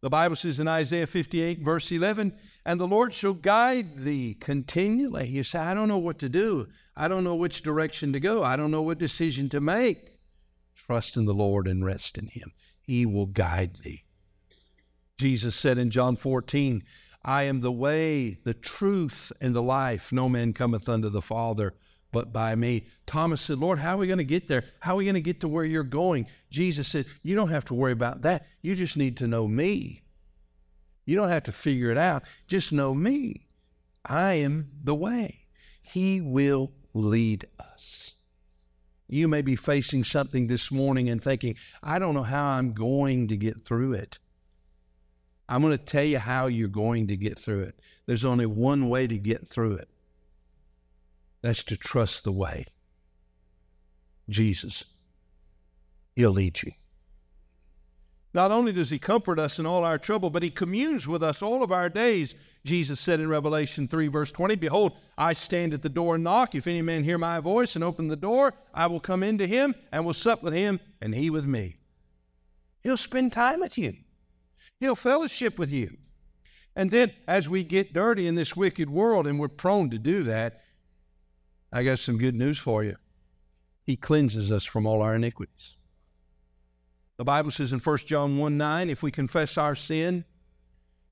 The 0.03 0.11
Bible 0.11 0.37
says 0.37 0.59
in 0.59 0.67
Isaiah 0.67 1.07
58, 1.07 1.61
verse 1.61 1.91
11, 1.91 2.33
and 2.65 2.79
the 2.79 2.89
Lord 2.89 3.15
shall 3.15 3.35
guide 3.35 3.99
thee 3.99 4.35
continually. 4.35 5.29
You 5.29 5.45
say, 5.45 5.61
I 5.61 5.75
don't 5.75 5.89
know 5.89 5.99
what 5.99 6.19
to 6.19 6.29
do. 6.29 6.69
I 6.97 7.07
don't 7.09 7.25
know 7.25 7.37
which 7.37 7.63
direction 7.63 8.13
to 8.13 8.21
go. 8.21 8.43
I 8.43 8.57
don't 8.57 8.73
know 8.73 8.83
what 8.83 8.99
decision 8.99 9.49
to 9.51 9.61
make. 9.61 10.19
Trust 10.75 11.17
in 11.17 11.25
the 11.25 11.35
Lord 11.35 11.69
and 11.69 11.85
rest 11.85 12.19
in 12.19 12.27
Him. 12.27 12.53
He 12.81 13.07
will 13.07 13.27
guide 13.27 13.77
thee. 13.77 14.03
Jesus 15.23 15.55
said 15.55 15.79
in 15.79 15.91
John 15.91 16.17
14, 16.17 16.83
I 17.25 17.45
am 17.45 17.61
the 17.61 17.71
way, 17.71 18.39
the 18.43 18.55
truth, 18.55 19.31
and 19.41 19.55
the 19.55 19.63
life. 19.63 20.13
No 20.13 20.29
man 20.29 20.53
cometh 20.53 20.89
unto 20.89 21.09
the 21.09 21.23
Father 21.23 21.75
but 22.11 22.33
by 22.33 22.57
me. 22.57 22.89
Thomas 23.07 23.41
said, 23.41 23.59
Lord, 23.59 23.79
how 23.79 23.95
are 23.95 23.99
we 23.99 24.09
going 24.09 24.19
to 24.19 24.25
get 24.25 24.49
there? 24.49 24.65
How 24.81 24.95
are 24.95 24.97
we 24.97 25.05
going 25.05 25.15
to 25.15 25.21
get 25.21 25.39
to 25.43 25.49
where 25.49 25.65
you're 25.65 25.85
going? 25.85 26.27
Jesus 26.51 26.89
said, 26.89 27.07
You 27.23 27.37
don't 27.37 27.51
have 27.51 27.65
to 27.67 27.75
worry 27.75 27.93
about 27.93 28.23
that. 28.23 28.49
You 28.63 28.75
just 28.75 28.97
need 28.97 29.17
to 29.19 29.29
know 29.29 29.47
me. 29.47 30.03
You 31.05 31.15
don't 31.15 31.29
have 31.29 31.45
to 31.45 31.53
figure 31.53 31.91
it 31.91 31.99
out. 31.99 32.25
Just 32.49 32.73
know 32.73 32.93
me. 32.93 33.47
I 34.05 34.33
am 34.33 34.73
the 34.83 34.97
way. 34.97 35.47
He 35.83 36.21
will 36.21 36.73
lead 36.95 37.47
us. 37.61 38.15
You 39.07 39.29
may 39.29 39.43
be 39.43 39.55
facing 39.55 40.03
something 40.03 40.49
this 40.49 40.73
morning 40.73 41.09
and 41.09 41.23
thinking, 41.23 41.55
I 41.81 42.01
don't 42.01 42.15
know 42.15 42.25
how 42.25 42.45
I'm 42.45 42.73
going 42.73 43.29
to 43.29 43.37
get 43.37 43.65
through 43.65 43.93
it. 43.93 44.19
I'm 45.53 45.61
going 45.61 45.77
to 45.77 45.85
tell 45.85 46.03
you 46.03 46.19
how 46.19 46.47
you're 46.47 46.67
going 46.67 47.09
to 47.09 47.17
get 47.17 47.39
through 47.39 47.65
it. 47.65 47.79
There's 48.07 48.25
only 48.25 48.47
one 48.47 48.89
way 48.89 49.07
to 49.07 49.19
get 49.19 49.51
through 49.51 49.75
it 49.75 49.89
that's 51.43 51.63
to 51.65 51.77
trust 51.77 52.25
the 52.25 52.33
way. 52.33 52.65
Jesus. 54.31 54.85
He'll 56.17 56.31
lead 56.31 56.63
you. 56.63 56.73
Not 58.33 58.51
only 58.51 58.73
does 58.73 58.89
he 58.89 58.99
comfort 58.99 59.39
us 59.39 59.59
in 59.59 59.67
all 59.67 59.85
our 59.85 59.99
trouble, 59.99 60.31
but 60.31 60.43
he 60.43 60.49
communes 60.49 61.07
with 61.07 61.23
us 61.23 61.43
all 61.43 61.63
of 61.63 61.71
our 61.71 61.91
days. 61.91 62.35
Jesus 62.65 62.99
said 62.99 63.21
in 63.21 63.29
Revelation 63.29 63.87
3, 63.87 64.09
verse 64.09 64.33
20, 64.33 64.55
Behold, 64.55 64.97
I 65.19 65.35
stand 65.35 65.75
at 65.75 65.83
the 65.83 65.91
door 65.91 66.15
and 66.15 66.25
knock. 66.25 66.55
If 66.55 66.67
any 66.67 66.81
man 66.81 67.05
hear 67.05 67.19
my 67.19 67.41
voice 67.41 67.75
and 67.75 67.85
open 67.85 68.09
the 68.09 68.17
door, 68.17 68.55
I 68.73 68.87
will 68.87 69.01
come 69.01 69.23
into 69.23 69.47
him 69.47 69.75
and 69.93 70.07
will 70.07 70.15
sup 70.15 70.43
with 70.43 70.55
him 70.55 70.81
and 71.03 71.15
he 71.15 71.29
with 71.29 71.45
me. 71.45 71.77
He'll 72.83 72.97
spend 72.97 73.35
time 73.35 73.61
with 73.61 73.77
you, 73.77 73.97
he'll 74.83 74.95
fellowship 74.95 75.59
with 75.59 75.71
you. 75.71 75.97
And 76.75 76.91
then, 76.91 77.13
as 77.29 77.49
we 77.49 77.65
get 77.65 77.93
dirty 77.93 78.27
in 78.27 78.35
this 78.35 78.57
wicked 78.57 78.89
world, 78.89 79.27
and 79.27 79.39
we're 79.39 79.49
prone 79.49 79.91
to 79.91 79.99
do 79.99 80.23
that, 80.25 80.63
I 81.73 81.85
got 81.85 81.99
some 81.99 82.19
good 82.19 82.35
news 82.35 82.59
for 82.59 82.83
you. 82.83 82.97
He 83.85 83.97
cleanses 83.97 84.51
us 84.51 84.65
from 84.65 84.87
all 84.87 85.03
our 85.03 85.15
iniquities. 85.15 85.77
The 87.17 87.25
Bible 87.25 87.51
says 87.51 87.73
in 87.73 87.79
1 87.79 87.99
John 87.99 88.39
1 88.39 88.57
9, 88.57 88.91
if 88.91 89.03
we 89.03 89.11
confess 89.11 89.59
our 89.59 89.75
sin, 89.75 90.25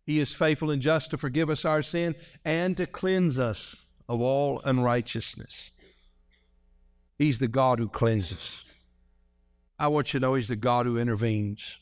he 0.07 0.19
is 0.19 0.35
faithful 0.35 0.71
and 0.71 0.83
just 0.83 1.11
to 1.11 1.19
forgive 1.19 1.51
us 1.51 1.65
our 1.65 1.83
sin 1.83 2.17
and 2.45 2.77
to 2.79 2.87
cleanse 2.87 3.39
us 3.39 3.85
of 4.09 4.21
all 4.21 4.61
unrighteousness. 4.65 5.71
He's 7.19 7.39
the 7.39 7.49
God 7.49 7.79
who 7.79 7.89
cleanses. 7.89 8.65
I 9.79 9.89
want 9.89 10.13
you 10.13 10.21
to 10.21 10.27
know 10.27 10.35
He's 10.35 10.49
the 10.49 10.57
God 10.57 10.87
who 10.87 10.99
intervenes. 10.99 11.79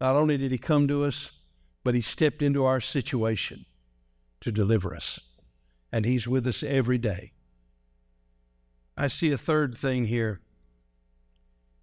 Not 0.00 0.16
only 0.16 0.36
did 0.36 0.52
He 0.52 0.58
come 0.58 0.88
to 0.88 1.04
us, 1.04 1.32
but 1.84 1.94
He 1.94 2.00
stepped 2.00 2.42
into 2.42 2.64
our 2.64 2.80
situation 2.80 3.64
to 4.40 4.52
deliver 4.52 4.94
us. 4.94 5.20
And 5.92 6.04
He's 6.04 6.28
with 6.28 6.46
us 6.46 6.62
every 6.62 6.98
day. 6.98 7.32
I 8.96 9.08
see 9.08 9.30
a 9.30 9.38
third 9.38 9.76
thing 9.76 10.06
here. 10.06 10.40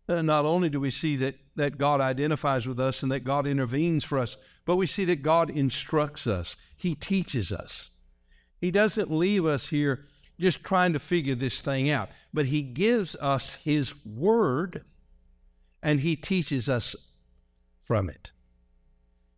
Uh, 0.10 0.22
not 0.22 0.46
only 0.46 0.70
do 0.70 0.80
we 0.80 0.92
see 0.92 1.16
that, 1.18 1.36
that 1.56 1.78
God 1.78 2.02
identifies 2.02 2.68
with 2.68 2.80
us 2.80 3.04
and 3.04 3.12
that 3.12 3.22
God 3.22 3.48
intervenes 3.48 4.04
for 4.04 4.20
us, 4.20 4.36
but 4.66 4.76
we 4.76 4.86
see 4.86 5.06
that 5.06 5.22
God 5.22 5.50
instructs 5.50 6.28
us. 6.28 6.56
He 6.76 6.96
teaches 6.96 7.52
us. 7.52 7.90
He 8.60 8.72
doesn't 8.72 9.12
leave 9.12 9.46
us 9.46 9.70
here 9.70 10.04
just 10.40 10.64
trying 10.64 10.94
to 10.94 11.00
figure 11.00 11.36
this 11.36 11.62
thing 11.62 11.90
out, 11.90 12.10
but 12.34 12.48
He 12.48 12.62
gives 12.62 13.16
us 13.18 13.56
His 13.64 13.94
Word 14.06 14.84
and 15.82 16.00
He 16.00 16.16
teaches 16.16 16.68
us 16.68 16.96
from 17.84 18.10
it. 18.10 18.32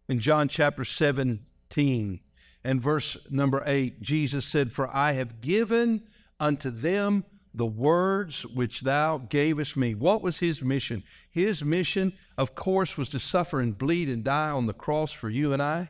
In 0.08 0.20
John 0.20 0.48
chapter 0.48 0.86
17 0.86 2.20
and 2.64 2.82
verse 2.82 3.18
number 3.30 3.64
8, 3.66 4.02
Jesus 4.02 4.46
said, 4.46 4.72
For 4.72 4.88
I 4.96 5.14
have 5.14 5.42
given 5.42 6.04
unto 6.40 6.70
them 6.70 7.26
the 7.54 7.66
words 7.66 8.46
which 8.46 8.82
thou 8.82 9.18
gavest 9.18 9.76
me. 9.78 9.96
What 9.96 10.22
was 10.22 10.40
his 10.40 10.62
mission? 10.62 11.04
His 11.30 11.64
mission, 11.64 12.14
of 12.38 12.54
course, 12.54 12.98
was 12.98 13.10
to 13.10 13.20
suffer 13.20 13.60
and 13.60 13.78
bleed 13.78 14.10
and 14.10 14.24
die 14.24 14.52
on 14.52 14.68
the 14.68 14.74
cross 14.74 15.12
for 15.12 15.30
you 15.30 15.54
and 15.54 15.62
I. 15.62 15.90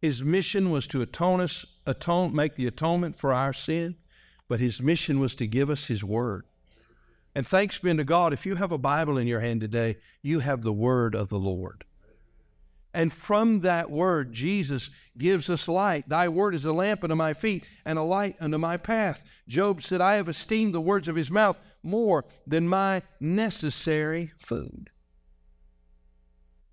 His 0.00 0.22
mission 0.22 0.70
was 0.70 0.86
to 0.88 1.02
atone 1.02 1.40
us, 1.40 1.66
atone, 1.86 2.34
make 2.34 2.54
the 2.54 2.66
atonement 2.66 3.16
for 3.16 3.32
our 3.32 3.52
sin, 3.52 3.96
but 4.48 4.60
his 4.60 4.80
mission 4.80 5.18
was 5.18 5.34
to 5.36 5.46
give 5.46 5.68
us 5.68 5.86
his 5.86 6.04
word. 6.04 6.44
And 7.34 7.46
thanks 7.46 7.78
be 7.78 7.94
to 7.94 8.04
God, 8.04 8.32
if 8.32 8.46
you 8.46 8.54
have 8.56 8.72
a 8.72 8.78
Bible 8.78 9.18
in 9.18 9.26
your 9.26 9.40
hand 9.40 9.60
today, 9.60 9.96
you 10.22 10.40
have 10.40 10.62
the 10.62 10.72
word 10.72 11.14
of 11.14 11.28
the 11.28 11.38
Lord. 11.38 11.84
And 12.92 13.12
from 13.12 13.60
that 13.60 13.90
word, 13.90 14.32
Jesus 14.32 14.90
gives 15.18 15.50
us 15.50 15.66
light. 15.66 16.08
Thy 16.08 16.28
word 16.28 16.54
is 16.54 16.64
a 16.64 16.72
lamp 16.72 17.02
unto 17.02 17.16
my 17.16 17.32
feet 17.32 17.64
and 17.84 17.98
a 17.98 18.02
light 18.02 18.36
unto 18.40 18.56
my 18.56 18.76
path. 18.76 19.24
Job 19.48 19.82
said, 19.82 20.00
I 20.00 20.14
have 20.14 20.28
esteemed 20.28 20.72
the 20.72 20.80
words 20.80 21.08
of 21.08 21.16
his 21.16 21.30
mouth 21.30 21.58
more 21.82 22.24
than 22.46 22.68
my 22.68 23.02
necessary 23.18 24.32
food. 24.38 24.90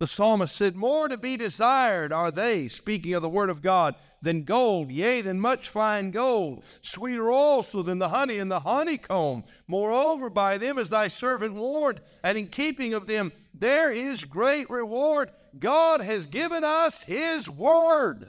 The 0.02 0.08
psalmist 0.08 0.56
said, 0.56 0.76
More 0.76 1.08
to 1.08 1.16
be 1.16 1.38
desired 1.38 2.12
are 2.12 2.32
they, 2.32 2.68
speaking 2.70 3.14
of 3.14 3.22
the 3.22 3.30
word 3.30 3.52
of 3.52 3.62
God, 3.62 3.94
than 4.20 4.46
gold, 4.46 4.90
yea, 4.90 5.22
than 5.22 5.40
much 5.40 5.70
fine 5.70 6.10
gold, 6.10 6.64
sweeter 6.82 7.30
also 7.30 7.84
than 7.84 8.00
the 8.00 8.10
honey 8.10 8.40
and 8.40 8.50
the 8.50 8.62
honeycomb. 8.62 9.44
Moreover, 9.68 10.32
by 10.32 10.58
them 10.58 10.80
is 10.80 10.90
thy 10.90 11.08
servant 11.08 11.54
warned, 11.54 12.02
and 12.24 12.36
in 12.36 12.48
keeping 12.48 12.96
of 12.96 13.06
them 13.06 13.32
there 13.54 13.92
is 13.92 14.24
great 14.24 14.72
reward. 14.72 15.30
God 15.60 16.02
has 16.02 16.26
given 16.26 16.64
us 16.64 17.04
His 17.04 17.48
Word. 17.48 18.28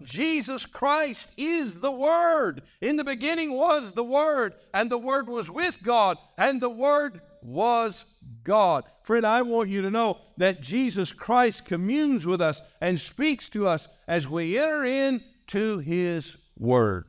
Jesus 0.00 0.64
Christ 0.64 1.34
is 1.36 1.80
the 1.80 1.90
Word. 1.90 2.62
In 2.80 2.98
the 2.98 3.02
beginning 3.02 3.52
was 3.52 3.94
the 3.94 4.04
Word, 4.04 4.54
and 4.72 4.88
the 4.88 4.98
Word 4.98 5.26
was 5.26 5.50
with 5.50 5.82
God, 5.82 6.18
and 6.38 6.60
the 6.60 6.70
Word 6.70 7.20
was 7.42 8.04
God. 8.44 8.84
Friend, 9.04 9.26
I 9.26 9.42
want 9.42 9.68
you 9.68 9.82
to 9.82 9.90
know 9.90 10.16
that 10.38 10.62
Jesus 10.62 11.12
Christ 11.12 11.66
communes 11.66 12.24
with 12.24 12.40
us 12.40 12.62
and 12.80 12.98
speaks 12.98 13.50
to 13.50 13.68
us 13.68 13.86
as 14.08 14.26
we 14.26 14.58
enter 14.58 14.82
into 14.82 15.78
His 15.78 16.38
Word. 16.58 17.04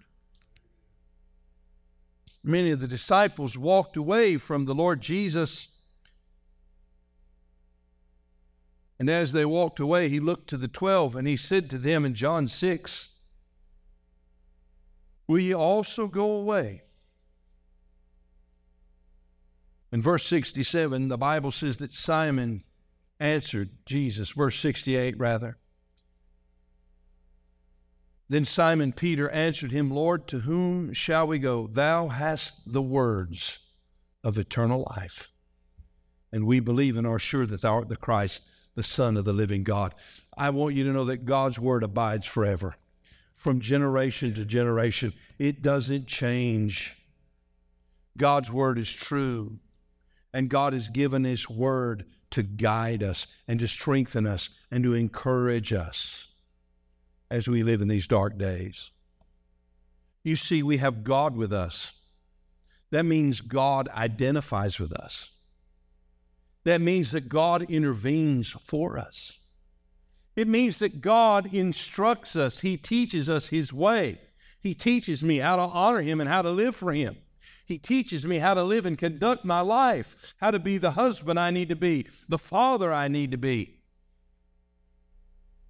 many 2.43 2.69
of 2.71 2.81
the 2.81 2.87
disciples 2.87 3.57
walked 3.57 3.95
away 3.95 4.35
from 4.37 4.65
the 4.65 4.75
Lord 4.75 5.01
Jesus. 5.01 5.69
And 8.99 9.09
as 9.09 9.31
they 9.31 9.45
walked 9.45 9.79
away, 9.79 10.09
he 10.09 10.19
looked 10.19 10.49
to 10.49 10.57
the 10.57 10.67
twelve 10.67 11.15
and 11.15 11.27
he 11.27 11.37
said 11.37 11.69
to 11.69 11.77
them 11.77 12.03
in 12.03 12.13
John 12.13 12.49
6, 12.49 13.09
Will 15.27 15.39
ye 15.39 15.55
also 15.55 16.07
go 16.07 16.31
away? 16.31 16.81
In 19.95 20.01
verse 20.01 20.25
67, 20.25 21.07
the 21.07 21.17
Bible 21.17 21.53
says 21.53 21.77
that 21.77 21.93
Simon 21.93 22.65
answered 23.17 23.69
Jesus, 23.85 24.31
verse 24.31 24.59
68 24.59 25.17
rather. 25.17 25.55
Then 28.27 28.43
Simon 28.43 28.91
Peter 28.91 29.29
answered 29.29 29.71
him, 29.71 29.89
Lord, 29.89 30.27
to 30.27 30.39
whom 30.39 30.91
shall 30.91 31.27
we 31.27 31.39
go? 31.39 31.67
Thou 31.67 32.09
hast 32.09 32.73
the 32.73 32.81
words 32.81 33.59
of 34.21 34.37
eternal 34.37 34.85
life. 34.97 35.31
And 36.29 36.45
we 36.45 36.59
believe 36.59 36.97
and 36.97 37.07
are 37.07 37.17
sure 37.17 37.45
that 37.45 37.61
thou 37.61 37.75
art 37.75 37.87
the 37.87 37.95
Christ, 37.95 38.49
the 38.75 38.83
Son 38.83 39.15
of 39.15 39.23
the 39.23 39.31
living 39.31 39.63
God. 39.63 39.95
I 40.37 40.49
want 40.49 40.75
you 40.75 40.83
to 40.83 40.91
know 40.91 41.05
that 41.05 41.23
God's 41.23 41.57
word 41.57 41.83
abides 41.83 42.27
forever, 42.27 42.75
from 43.31 43.61
generation 43.61 44.33
to 44.33 44.43
generation. 44.43 45.13
It 45.39 45.61
doesn't 45.61 46.05
change. 46.05 47.01
God's 48.17 48.51
word 48.51 48.77
is 48.77 48.91
true, 48.91 49.59
and 50.35 50.49
God 50.49 50.73
has 50.73 50.89
given 50.89 51.23
his 51.23 51.49
word 51.49 52.03
to 52.31 52.43
guide 52.43 53.01
us 53.01 53.25
and 53.47 53.57
to 53.61 53.69
strengthen 53.69 54.27
us 54.27 54.49
and 54.69 54.83
to 54.83 54.93
encourage 54.93 55.71
us 55.71 56.27
as 57.31 57.47
we 57.47 57.63
live 57.63 57.81
in 57.81 57.87
these 57.87 58.05
dark 58.05 58.37
days. 58.37 58.91
You 60.25 60.35
see, 60.35 60.61
we 60.61 60.75
have 60.77 61.05
God 61.05 61.37
with 61.37 61.53
us. 61.53 61.93
That 62.91 63.05
means 63.05 63.39
God 63.39 63.87
identifies 63.87 64.77
with 64.77 64.91
us. 64.91 65.31
That 66.65 66.81
means 66.81 67.11
that 67.11 67.29
God 67.29 67.61
intervenes 67.71 68.49
for 68.49 68.99
us. 68.99 69.39
It 70.35 70.49
means 70.49 70.79
that 70.79 70.99
God 70.99 71.53
instructs 71.53 72.35
us, 72.35 72.59
He 72.59 72.75
teaches 72.75 73.29
us 73.29 73.47
His 73.47 73.71
way. 73.71 74.19
He 74.61 74.73
teaches 74.73 75.23
me 75.23 75.37
how 75.37 75.55
to 75.55 75.61
honor 75.61 76.01
Him 76.01 76.19
and 76.19 76.29
how 76.29 76.41
to 76.41 76.49
live 76.49 76.75
for 76.75 76.91
Him. 76.91 77.15
He 77.65 77.79
teaches 77.79 78.25
me 78.25 78.37
how 78.37 78.53
to 78.53 78.63
live 78.63 78.85
and 78.85 78.97
conduct 78.97 79.43
my 79.43 79.61
life, 79.61 80.35
how 80.39 80.51
to 80.51 80.59
be 80.59 80.77
the 80.77 80.91
husband 80.91 81.39
I 81.39 81.49
need 81.49 81.69
to 81.69 81.75
be, 81.75 82.05
the 82.29 82.37
father 82.37 82.93
I 82.93 83.07
need 83.07 83.31
to 83.31 83.37
be. 83.37 83.79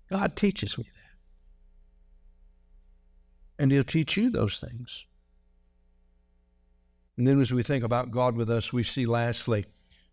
God 0.09 0.35
teaches 0.35 0.77
me 0.77 0.83
that. 0.83 1.01
And 3.63 3.71
He'll 3.71 3.85
teach 3.85 4.17
you 4.17 4.29
those 4.29 4.59
things. 4.59 5.05
And 7.17 7.25
then 7.25 7.39
as 7.39 7.53
we 7.53 7.63
think 7.63 7.83
about 7.83 8.11
God 8.11 8.35
with 8.35 8.49
us, 8.49 8.73
we 8.73 8.83
see 8.83 9.05
lastly 9.05 9.65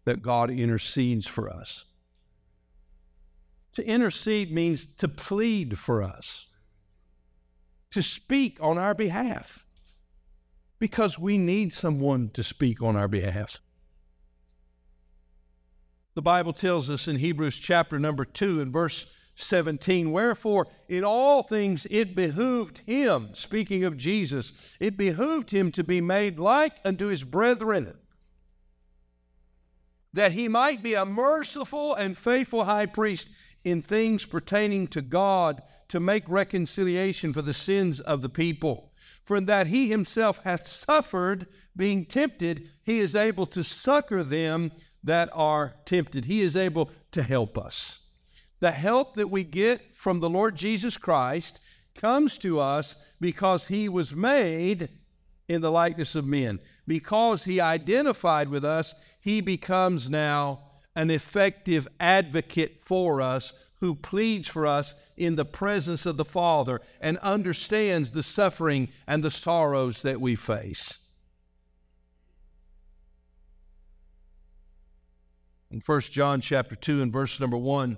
that 0.05 0.23
God 0.23 0.51
intercedes 0.51 1.27
for 1.27 1.51
us. 1.51 1.85
To 3.75 3.85
intercede 3.85 4.53
means 4.53 4.87
to 4.97 5.09
plead 5.09 5.79
for 5.79 6.03
us, 6.03 6.47
to 7.91 8.03
speak 8.03 8.59
on 8.61 8.79
our 8.79 8.95
behalf, 8.95 9.67
because 10.83 11.17
we 11.17 11.39
need 11.39 11.73
someone 11.73 12.29
to 12.31 12.43
speak 12.43 12.83
on 12.83 12.97
our 12.97 13.07
behalf. 13.07 13.61
The 16.17 16.23
Bible 16.23 16.53
tells 16.53 16.91
us 16.91 17.07
in 17.07 17.19
Hebrews 17.19 17.61
chapter 17.61 18.01
number 18.01 18.25
2 18.25 18.61
and 18.61 18.73
verse 18.73 19.15
17, 19.37 20.11
wherefore 20.11 20.67
in 20.89 21.05
all 21.05 21.45
things 21.45 21.87
it 21.89 22.17
behooved 22.17 22.81
him, 22.81 23.29
speaking 23.33 23.85
of 23.85 23.97
Jesus, 23.97 24.77
it 24.81 24.97
behooved 24.97 25.53
him 25.53 25.71
to 25.71 25.85
be 25.85 26.01
made 26.01 26.41
like 26.41 26.73
unto 26.85 27.07
his 27.07 27.23
brethren 27.23 27.95
that 30.13 30.33
he 30.33 30.49
might 30.49 30.83
be 30.83 30.95
a 30.95 31.05
merciful 31.05 31.95
and 31.95 32.19
faithful 32.19 32.65
high 32.65 32.87
priest 32.87 33.29
in 33.63 33.83
things 33.83 34.25
pertaining 34.25 34.89
to 34.89 35.01
God 35.01 35.63
to 35.87 36.01
make 36.01 36.29
reconciliation 36.29 37.33
for 37.33 37.41
the 37.41 37.55
sins 37.55 38.01
of 38.01 38.21
the 38.21 38.29
people. 38.29 38.92
For 39.25 39.41
that 39.41 39.69
he 39.69 39.89
himself 39.89 40.43
hath 40.45 40.67
suffered, 40.67 41.47
being 41.77 42.05
tempted, 42.05 42.69
he 42.83 42.99
is 42.99 43.15
able 43.15 43.47
to 43.47 43.63
succor 43.63 44.23
them 44.23 44.73
that 45.05 45.31
are 45.33 45.75
tempted. 45.85 46.25
He 46.25 46.41
is 46.41 46.57
able 46.57 46.91
to 47.13 47.23
help 47.23 47.57
us. 47.57 48.07
The 48.61 48.73
help 48.73 49.17
that 49.17 49.31
we 49.31 49.45
get 49.45 49.95
from 49.95 50.21
the 50.21 50.31
Lord 50.31 50.57
Jesus 50.57 50.97
Christ 50.97 51.59
comes 51.95 52.39
to 52.39 52.61
us 52.61 52.97
because 53.21 53.67
he 53.69 53.89
was 53.89 54.15
made 54.15 54.89
in 55.49 55.61
the 55.61 55.71
likeness 55.71 56.15
of 56.15 56.27
men. 56.27 56.61
Because 56.87 57.45
he 57.45 57.61
identified 57.61 58.49
with 58.49 58.65
us, 58.65 58.95
he 59.21 59.41
becomes 59.41 60.09
now 60.09 60.61
an 60.95 61.11
effective 61.11 61.89
advocate 62.01 62.79
for 62.81 63.21
us 63.21 63.53
who 63.83 63.97
pleads 63.97 64.47
for 64.47 64.65
us 64.65 64.95
in 65.17 65.35
the 65.35 65.45
presence 65.45 66.07
of 66.07 66.17
the 66.17 66.25
Father 66.25 66.81
and 67.01 67.19
understands 67.19 68.13
the 68.13 68.23
suffering 68.23 68.89
and 69.09 69.25
the 69.25 69.31
sorrows 69.31 70.03
that 70.03 70.21
we 70.21 70.37
face. 70.37 71.01
In 75.73 75.81
1 75.85 76.01
John 76.03 76.41
chapter 76.41 76.77
2 76.77 77.03
and 77.03 77.13
verse 77.13 77.41
number 77.41 77.57
1, 77.57 77.97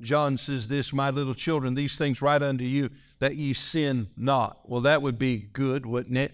John 0.00 0.38
says 0.38 0.68
this, 0.68 0.94
My 0.94 1.10
little 1.10 1.34
children, 1.34 1.74
these 1.74 1.98
things 1.98 2.22
write 2.22 2.42
unto 2.42 2.64
you 2.64 2.88
that 3.18 3.36
ye 3.36 3.52
sin 3.52 4.08
not. 4.16 4.60
Well, 4.64 4.80
that 4.80 5.02
would 5.02 5.18
be 5.18 5.50
good, 5.52 5.84
wouldn't 5.84 6.16
it? 6.16 6.32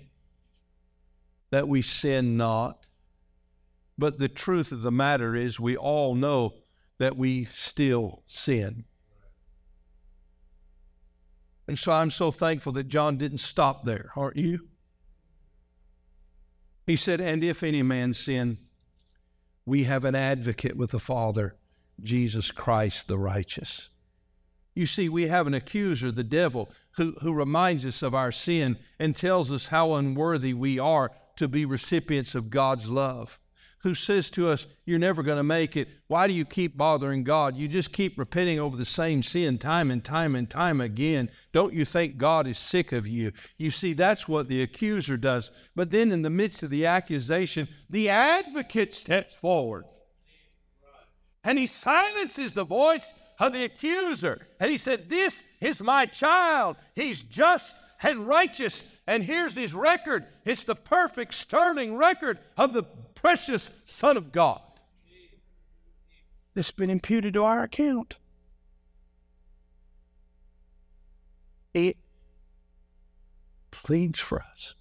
That 1.50 1.66
we 1.66 1.82
sin 1.82 2.36
not. 2.36 2.86
But 3.98 4.20
the 4.20 4.28
truth 4.28 4.70
of 4.70 4.82
the 4.82 4.92
matter 4.92 5.34
is, 5.34 5.58
we 5.58 5.76
all 5.76 6.14
know 6.14 6.54
that 6.98 7.16
we 7.16 7.46
still 7.46 8.22
sin. 8.28 8.84
And 11.66 11.78
so 11.78 11.92
I'm 11.92 12.10
so 12.10 12.30
thankful 12.30 12.72
that 12.72 12.88
John 12.88 13.16
didn't 13.16 13.38
stop 13.38 13.84
there, 13.84 14.10
aren't 14.16 14.36
you? 14.36 14.68
He 16.86 16.96
said, 16.96 17.20
And 17.20 17.44
if 17.44 17.62
any 17.62 17.82
man 17.82 18.14
sin, 18.14 18.58
we 19.64 19.84
have 19.84 20.04
an 20.04 20.14
advocate 20.14 20.76
with 20.76 20.90
the 20.90 20.98
Father, 20.98 21.56
Jesus 22.02 22.50
Christ 22.50 23.06
the 23.06 23.18
righteous. 23.18 23.88
You 24.74 24.86
see, 24.86 25.08
we 25.08 25.28
have 25.28 25.46
an 25.46 25.54
accuser, 25.54 26.10
the 26.10 26.24
devil, 26.24 26.70
who, 26.96 27.12
who 27.20 27.32
reminds 27.32 27.84
us 27.84 28.02
of 28.02 28.14
our 28.14 28.32
sin 28.32 28.78
and 28.98 29.14
tells 29.14 29.52
us 29.52 29.68
how 29.68 29.94
unworthy 29.94 30.54
we 30.54 30.78
are 30.78 31.12
to 31.36 31.46
be 31.46 31.64
recipients 31.64 32.34
of 32.34 32.50
God's 32.50 32.88
love 32.88 33.38
who 33.82 33.94
says 33.94 34.30
to 34.30 34.48
us, 34.48 34.66
You're 34.84 34.98
never 34.98 35.22
going 35.22 35.38
to 35.38 35.42
make 35.42 35.76
it. 35.76 35.88
Why 36.08 36.26
do 36.26 36.32
you 36.32 36.44
keep 36.44 36.76
bothering 36.76 37.24
God? 37.24 37.56
You 37.56 37.68
just 37.68 37.92
keep 37.92 38.18
repenting 38.18 38.58
over 38.58 38.76
the 38.76 38.84
same 38.84 39.22
sin 39.22 39.58
time 39.58 39.90
and 39.90 40.04
time 40.04 40.34
and 40.34 40.48
time 40.48 40.80
again. 40.80 41.30
Don't 41.52 41.74
you 41.74 41.84
think 41.84 42.16
God 42.16 42.46
is 42.46 42.58
sick 42.58 42.92
of 42.92 43.06
you? 43.06 43.32
You 43.58 43.70
see, 43.70 43.92
that's 43.92 44.28
what 44.28 44.48
the 44.48 44.62
accuser 44.62 45.16
does. 45.16 45.50
But 45.74 45.90
then, 45.90 46.12
in 46.12 46.22
the 46.22 46.30
midst 46.30 46.62
of 46.62 46.70
the 46.70 46.86
accusation, 46.86 47.68
the 47.90 48.08
advocate 48.08 48.94
steps 48.94 49.34
forward 49.34 49.84
and 51.44 51.58
he 51.58 51.66
silences 51.66 52.54
the 52.54 52.64
voice 52.64 53.12
of 53.38 53.52
the 53.52 53.64
accuser. 53.64 54.46
And 54.60 54.70
he 54.70 54.78
said, 54.78 55.08
This 55.08 55.42
is 55.60 55.80
my 55.80 56.06
child. 56.06 56.76
He's 56.94 57.22
just 57.22 57.74
and 58.02 58.26
righteous. 58.26 59.00
And 59.06 59.22
here's 59.22 59.54
his 59.54 59.74
record 59.74 60.24
it's 60.44 60.64
the 60.64 60.74
perfect, 60.74 61.34
sterling 61.34 61.96
record 61.96 62.38
of 62.56 62.72
the 62.72 62.84
precious 63.22 63.80
Son 63.86 64.16
of 64.16 64.32
God 64.32 64.60
that's 66.54 66.72
been 66.72 66.90
imputed 66.90 67.34
to 67.34 67.44
our 67.44 67.62
account. 67.62 68.16
It 71.72 71.96
pleads 73.70 74.18
for 74.18 74.42
us. 74.42 74.74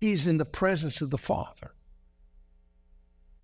He's 0.00 0.26
in 0.26 0.38
the 0.38 0.46
presence 0.46 1.02
of 1.02 1.10
the 1.10 1.18
Father. 1.18 1.72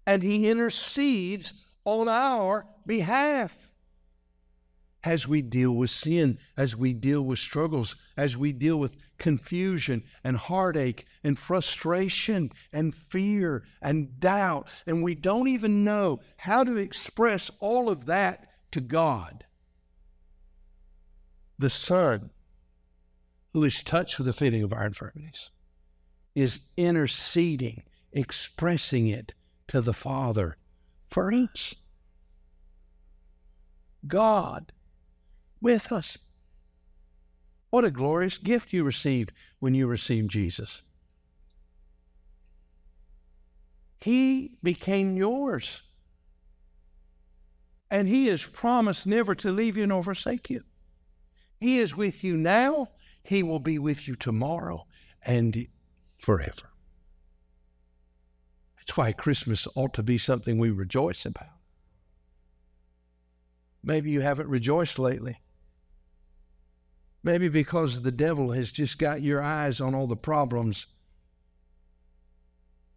And 0.06 0.22
he 0.22 0.48
intercedes 0.48 1.52
on 1.85 2.08
our 2.08 2.66
behalf 2.87 3.70
as 5.05 5.29
we 5.29 5.42
deal 5.42 5.73
with 5.73 5.90
sin, 5.90 6.38
as 6.57 6.75
we 6.75 6.94
deal 6.94 7.23
with 7.23 7.38
struggles, 7.38 7.94
as 8.17 8.37
we 8.37 8.52
deal 8.52 8.79
with 8.79 8.96
confusion 9.19 10.02
and 10.23 10.37
heartache 10.37 11.05
and 11.23 11.38
frustration 11.38 12.50
and 12.73 12.94
fear 12.94 13.65
and 13.83 14.19
doubt. 14.19 14.83
And 14.87 15.02
we 15.02 15.15
don't 15.15 15.48
even 15.48 15.85
know 15.85 16.21
how 16.38 16.65
to 16.65 16.77
express 16.77 17.50
all 17.61 17.90
of 17.90 18.07
that 18.07 18.46
to 18.73 18.81
God. 18.81 19.44
The 21.59 21.71
Son, 21.71 22.31
who 23.52 23.63
is 23.63 23.83
touched 23.83 24.19
with 24.19 24.27
the 24.27 24.33
feeling 24.33 24.63
of 24.63 24.73
our 24.73 24.87
infirmities, 24.87 25.50
is 26.35 26.69
interceding, 26.77 27.85
expressing 28.13 29.07
it 29.07 29.35
to 29.69 29.81
the 29.81 29.92
Father 29.92 30.57
for 31.07 31.33
us. 31.33 31.75
God 34.07 34.73
with 35.65 35.90
us. 35.90 36.19
What 37.71 37.87
a 37.87 37.90
glorious 37.90 38.37
gift 38.37 38.75
you 38.75 38.85
received 38.85 39.33
when 39.60 39.75
you 39.75 39.87
received 39.87 40.31
Jesus. 40.31 40.83
He 43.98 44.58
became 44.62 45.17
yours. 45.17 45.81
And 47.90 48.06
He 48.06 48.27
has 48.27 48.44
promised 48.44 49.06
never 49.06 49.35
to 49.37 49.50
leave 49.50 49.79
you 49.79 49.87
nor 49.87 50.02
forsake 50.02 50.50
you. 50.50 50.62
He 51.58 51.79
is 51.79 51.96
with 51.96 52.23
you 52.23 52.37
now, 52.37 52.90
He 53.23 53.42
will 53.42 53.58
be 53.58 53.79
with 53.79 54.06
you 54.06 54.17
tomorrow 54.17 54.87
and 55.25 55.67
forever. 56.19 56.69
That's 58.77 58.98
why 58.98 59.12
Christmas 59.12 59.67
ought 59.75 59.94
to 59.94 60.02
be 60.02 60.19
something 60.19 60.58
we 60.58 60.71
rejoice 60.71 61.25
about. 61.25 61.48
Maybe 63.83 64.10
you 64.10 64.21
haven't 64.21 64.48
rejoiced 64.48 64.98
lately. 64.98 65.38
Maybe 67.25 67.48
because 67.48 68.02
the 68.02 68.12
devil 68.12 68.52
has 68.52 68.70
just 68.70 68.98
got 68.98 69.22
your 69.22 69.42
eyes 69.42 69.81
on 69.81 69.94
all 69.94 70.06
the 70.06 70.14
problems 70.14 70.87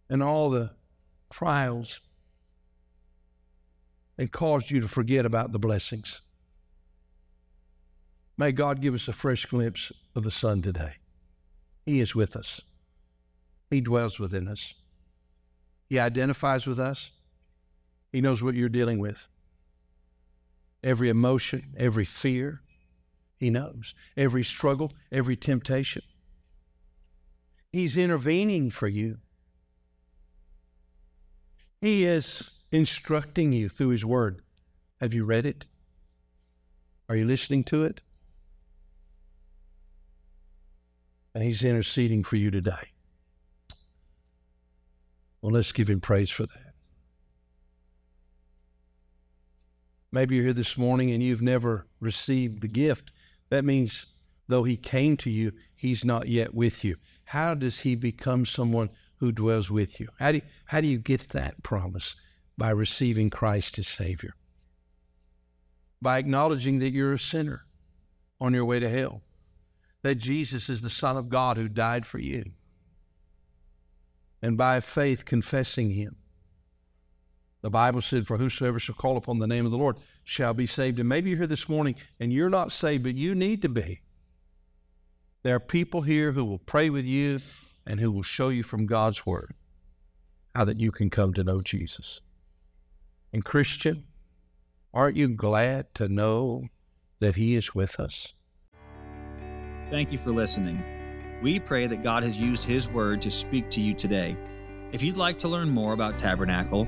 and 0.09 0.21
all 0.21 0.49
the 0.49 0.71
trials 1.31 2.01
and 4.17 4.29
caused 4.29 4.69
you 4.69 4.81
to 4.81 4.87
forget 4.87 5.25
about 5.25 5.53
the 5.53 5.59
blessings. 5.59 6.21
May 8.37 8.51
God 8.51 8.81
give 8.81 8.93
us 8.93 9.07
a 9.07 9.13
fresh 9.13 9.45
glimpse 9.45 9.93
of 10.13 10.23
the 10.23 10.31
Son 10.31 10.61
today. 10.61 10.95
He 11.85 12.01
is 12.01 12.13
with 12.13 12.35
us, 12.35 12.61
He 13.69 13.79
dwells 13.79 14.19
within 14.19 14.49
us, 14.49 14.73
He 15.89 15.99
identifies 15.99 16.67
with 16.67 16.79
us, 16.79 17.11
He 18.11 18.19
knows 18.19 18.43
what 18.43 18.55
you're 18.55 18.67
dealing 18.67 18.99
with. 18.99 19.29
Every 20.83 21.07
emotion, 21.07 21.63
every 21.77 22.05
fear, 22.05 22.61
He 23.39 23.49
knows. 23.49 23.93
Every 24.15 24.43
struggle, 24.43 24.91
every 25.11 25.35
temptation. 25.35 26.01
He's 27.71 27.95
intervening 27.95 28.71
for 28.71 28.87
you. 28.87 29.17
He 31.81 32.05
is 32.05 32.51
instructing 32.71 33.53
you 33.53 33.69
through 33.69 33.89
His 33.89 34.03
Word. 34.03 34.41
Have 34.99 35.13
you 35.13 35.25
read 35.25 35.45
it? 35.45 35.67
Are 37.07 37.15
you 37.15 37.25
listening 37.25 37.63
to 37.65 37.83
it? 37.83 38.01
And 41.35 41.43
He's 41.43 41.63
interceding 41.63 42.23
for 42.23 42.35
you 42.35 42.49
today. 42.49 42.91
Well, 45.41 45.51
let's 45.51 45.71
give 45.71 45.89
Him 45.89 46.01
praise 46.01 46.31
for 46.31 46.47
that. 46.47 46.73
Maybe 50.11 50.35
you're 50.35 50.45
here 50.45 50.53
this 50.53 50.77
morning 50.77 51.11
and 51.11 51.21
you've 51.21 51.43
never 51.43 51.85
received 51.99 52.61
the 52.61 52.67
gift. 52.67 53.11
That 53.49 53.65
means, 53.65 54.07
though 54.47 54.63
He 54.63 54.77
came 54.77 55.17
to 55.17 55.29
you, 55.29 55.51
He's 55.75 56.03
not 56.03 56.27
yet 56.27 56.53
with 56.53 56.83
you. 56.83 56.97
How 57.25 57.53
does 57.53 57.79
He 57.79 57.95
become 57.95 58.45
someone 58.45 58.89
who 59.17 59.31
dwells 59.31 59.69
with 59.69 59.99
you? 59.99 60.07
How 60.19 60.31
do 60.31 60.37
you, 60.37 60.43
how 60.65 60.81
do 60.81 60.87
you 60.87 60.99
get 60.99 61.29
that 61.29 61.63
promise? 61.63 62.15
by 62.57 62.71
receiving 62.71 63.29
Christ 63.29 63.77
as 63.77 63.87
Savior, 63.87 64.33
by 66.01 66.17
acknowledging 66.17 66.79
that 66.79 66.91
you're 66.91 67.13
a 67.13 67.19
sinner 67.19 67.65
on 68.41 68.53
your 68.53 68.65
way 68.65 68.79
to 68.79 68.89
hell, 68.89 69.21
that 70.01 70.15
Jesus 70.15 70.69
is 70.69 70.81
the 70.81 70.89
Son 70.89 71.17
of 71.17 71.29
God 71.29 71.57
who 71.57 71.67
died 71.67 72.05
for 72.05 72.19
you, 72.19 72.51
and 74.41 74.57
by 74.57 74.79
faith 74.79 75.25
confessing 75.25 75.91
Him. 75.91 76.15
The 77.61 77.69
Bible 77.69 78.01
said, 78.01 78.27
For 78.27 78.37
whosoever 78.37 78.79
shall 78.79 78.95
call 78.95 79.17
upon 79.17 79.39
the 79.39 79.47
name 79.47 79.65
of 79.65 79.71
the 79.71 79.77
Lord 79.77 79.97
shall 80.23 80.53
be 80.53 80.67
saved. 80.67 80.99
And 80.99 81.09
maybe 81.09 81.29
you're 81.29 81.39
here 81.39 81.47
this 81.47 81.69
morning 81.69 81.95
and 82.19 82.31
you're 82.31 82.49
not 82.49 82.71
saved, 82.71 83.03
but 83.03 83.15
you 83.15 83.33
need 83.35 83.61
to 83.63 83.69
be. 83.69 84.01
There 85.43 85.55
are 85.55 85.59
people 85.59 86.01
here 86.01 86.31
who 86.31 86.45
will 86.45 86.59
pray 86.59 86.89
with 86.89 87.05
you 87.05 87.41
and 87.85 87.99
who 87.99 88.11
will 88.11 88.23
show 88.23 88.49
you 88.49 88.63
from 88.63 88.85
God's 88.85 89.25
Word 89.25 89.53
how 90.55 90.65
that 90.65 90.79
you 90.79 90.91
can 90.91 91.09
come 91.09 91.33
to 91.35 91.43
know 91.43 91.61
Jesus. 91.61 92.19
And 93.31 93.45
Christian, 93.45 94.05
aren't 94.93 95.15
you 95.15 95.27
glad 95.27 95.93
to 95.95 96.09
know 96.09 96.63
that 97.19 97.35
He 97.35 97.55
is 97.55 97.75
with 97.75 97.99
us? 97.99 98.33
Thank 99.91 100.11
you 100.11 100.17
for 100.17 100.31
listening. 100.31 100.83
We 101.43 101.59
pray 101.59 101.85
that 101.87 102.01
God 102.01 102.23
has 102.23 102.41
used 102.41 102.63
His 102.63 102.89
Word 102.89 103.21
to 103.21 103.29
speak 103.29 103.69
to 103.69 103.81
you 103.81 103.93
today. 103.93 104.35
If 104.91 105.03
you'd 105.03 105.15
like 105.15 105.37
to 105.39 105.47
learn 105.47 105.69
more 105.69 105.93
about 105.93 106.17
Tabernacle, 106.17 106.87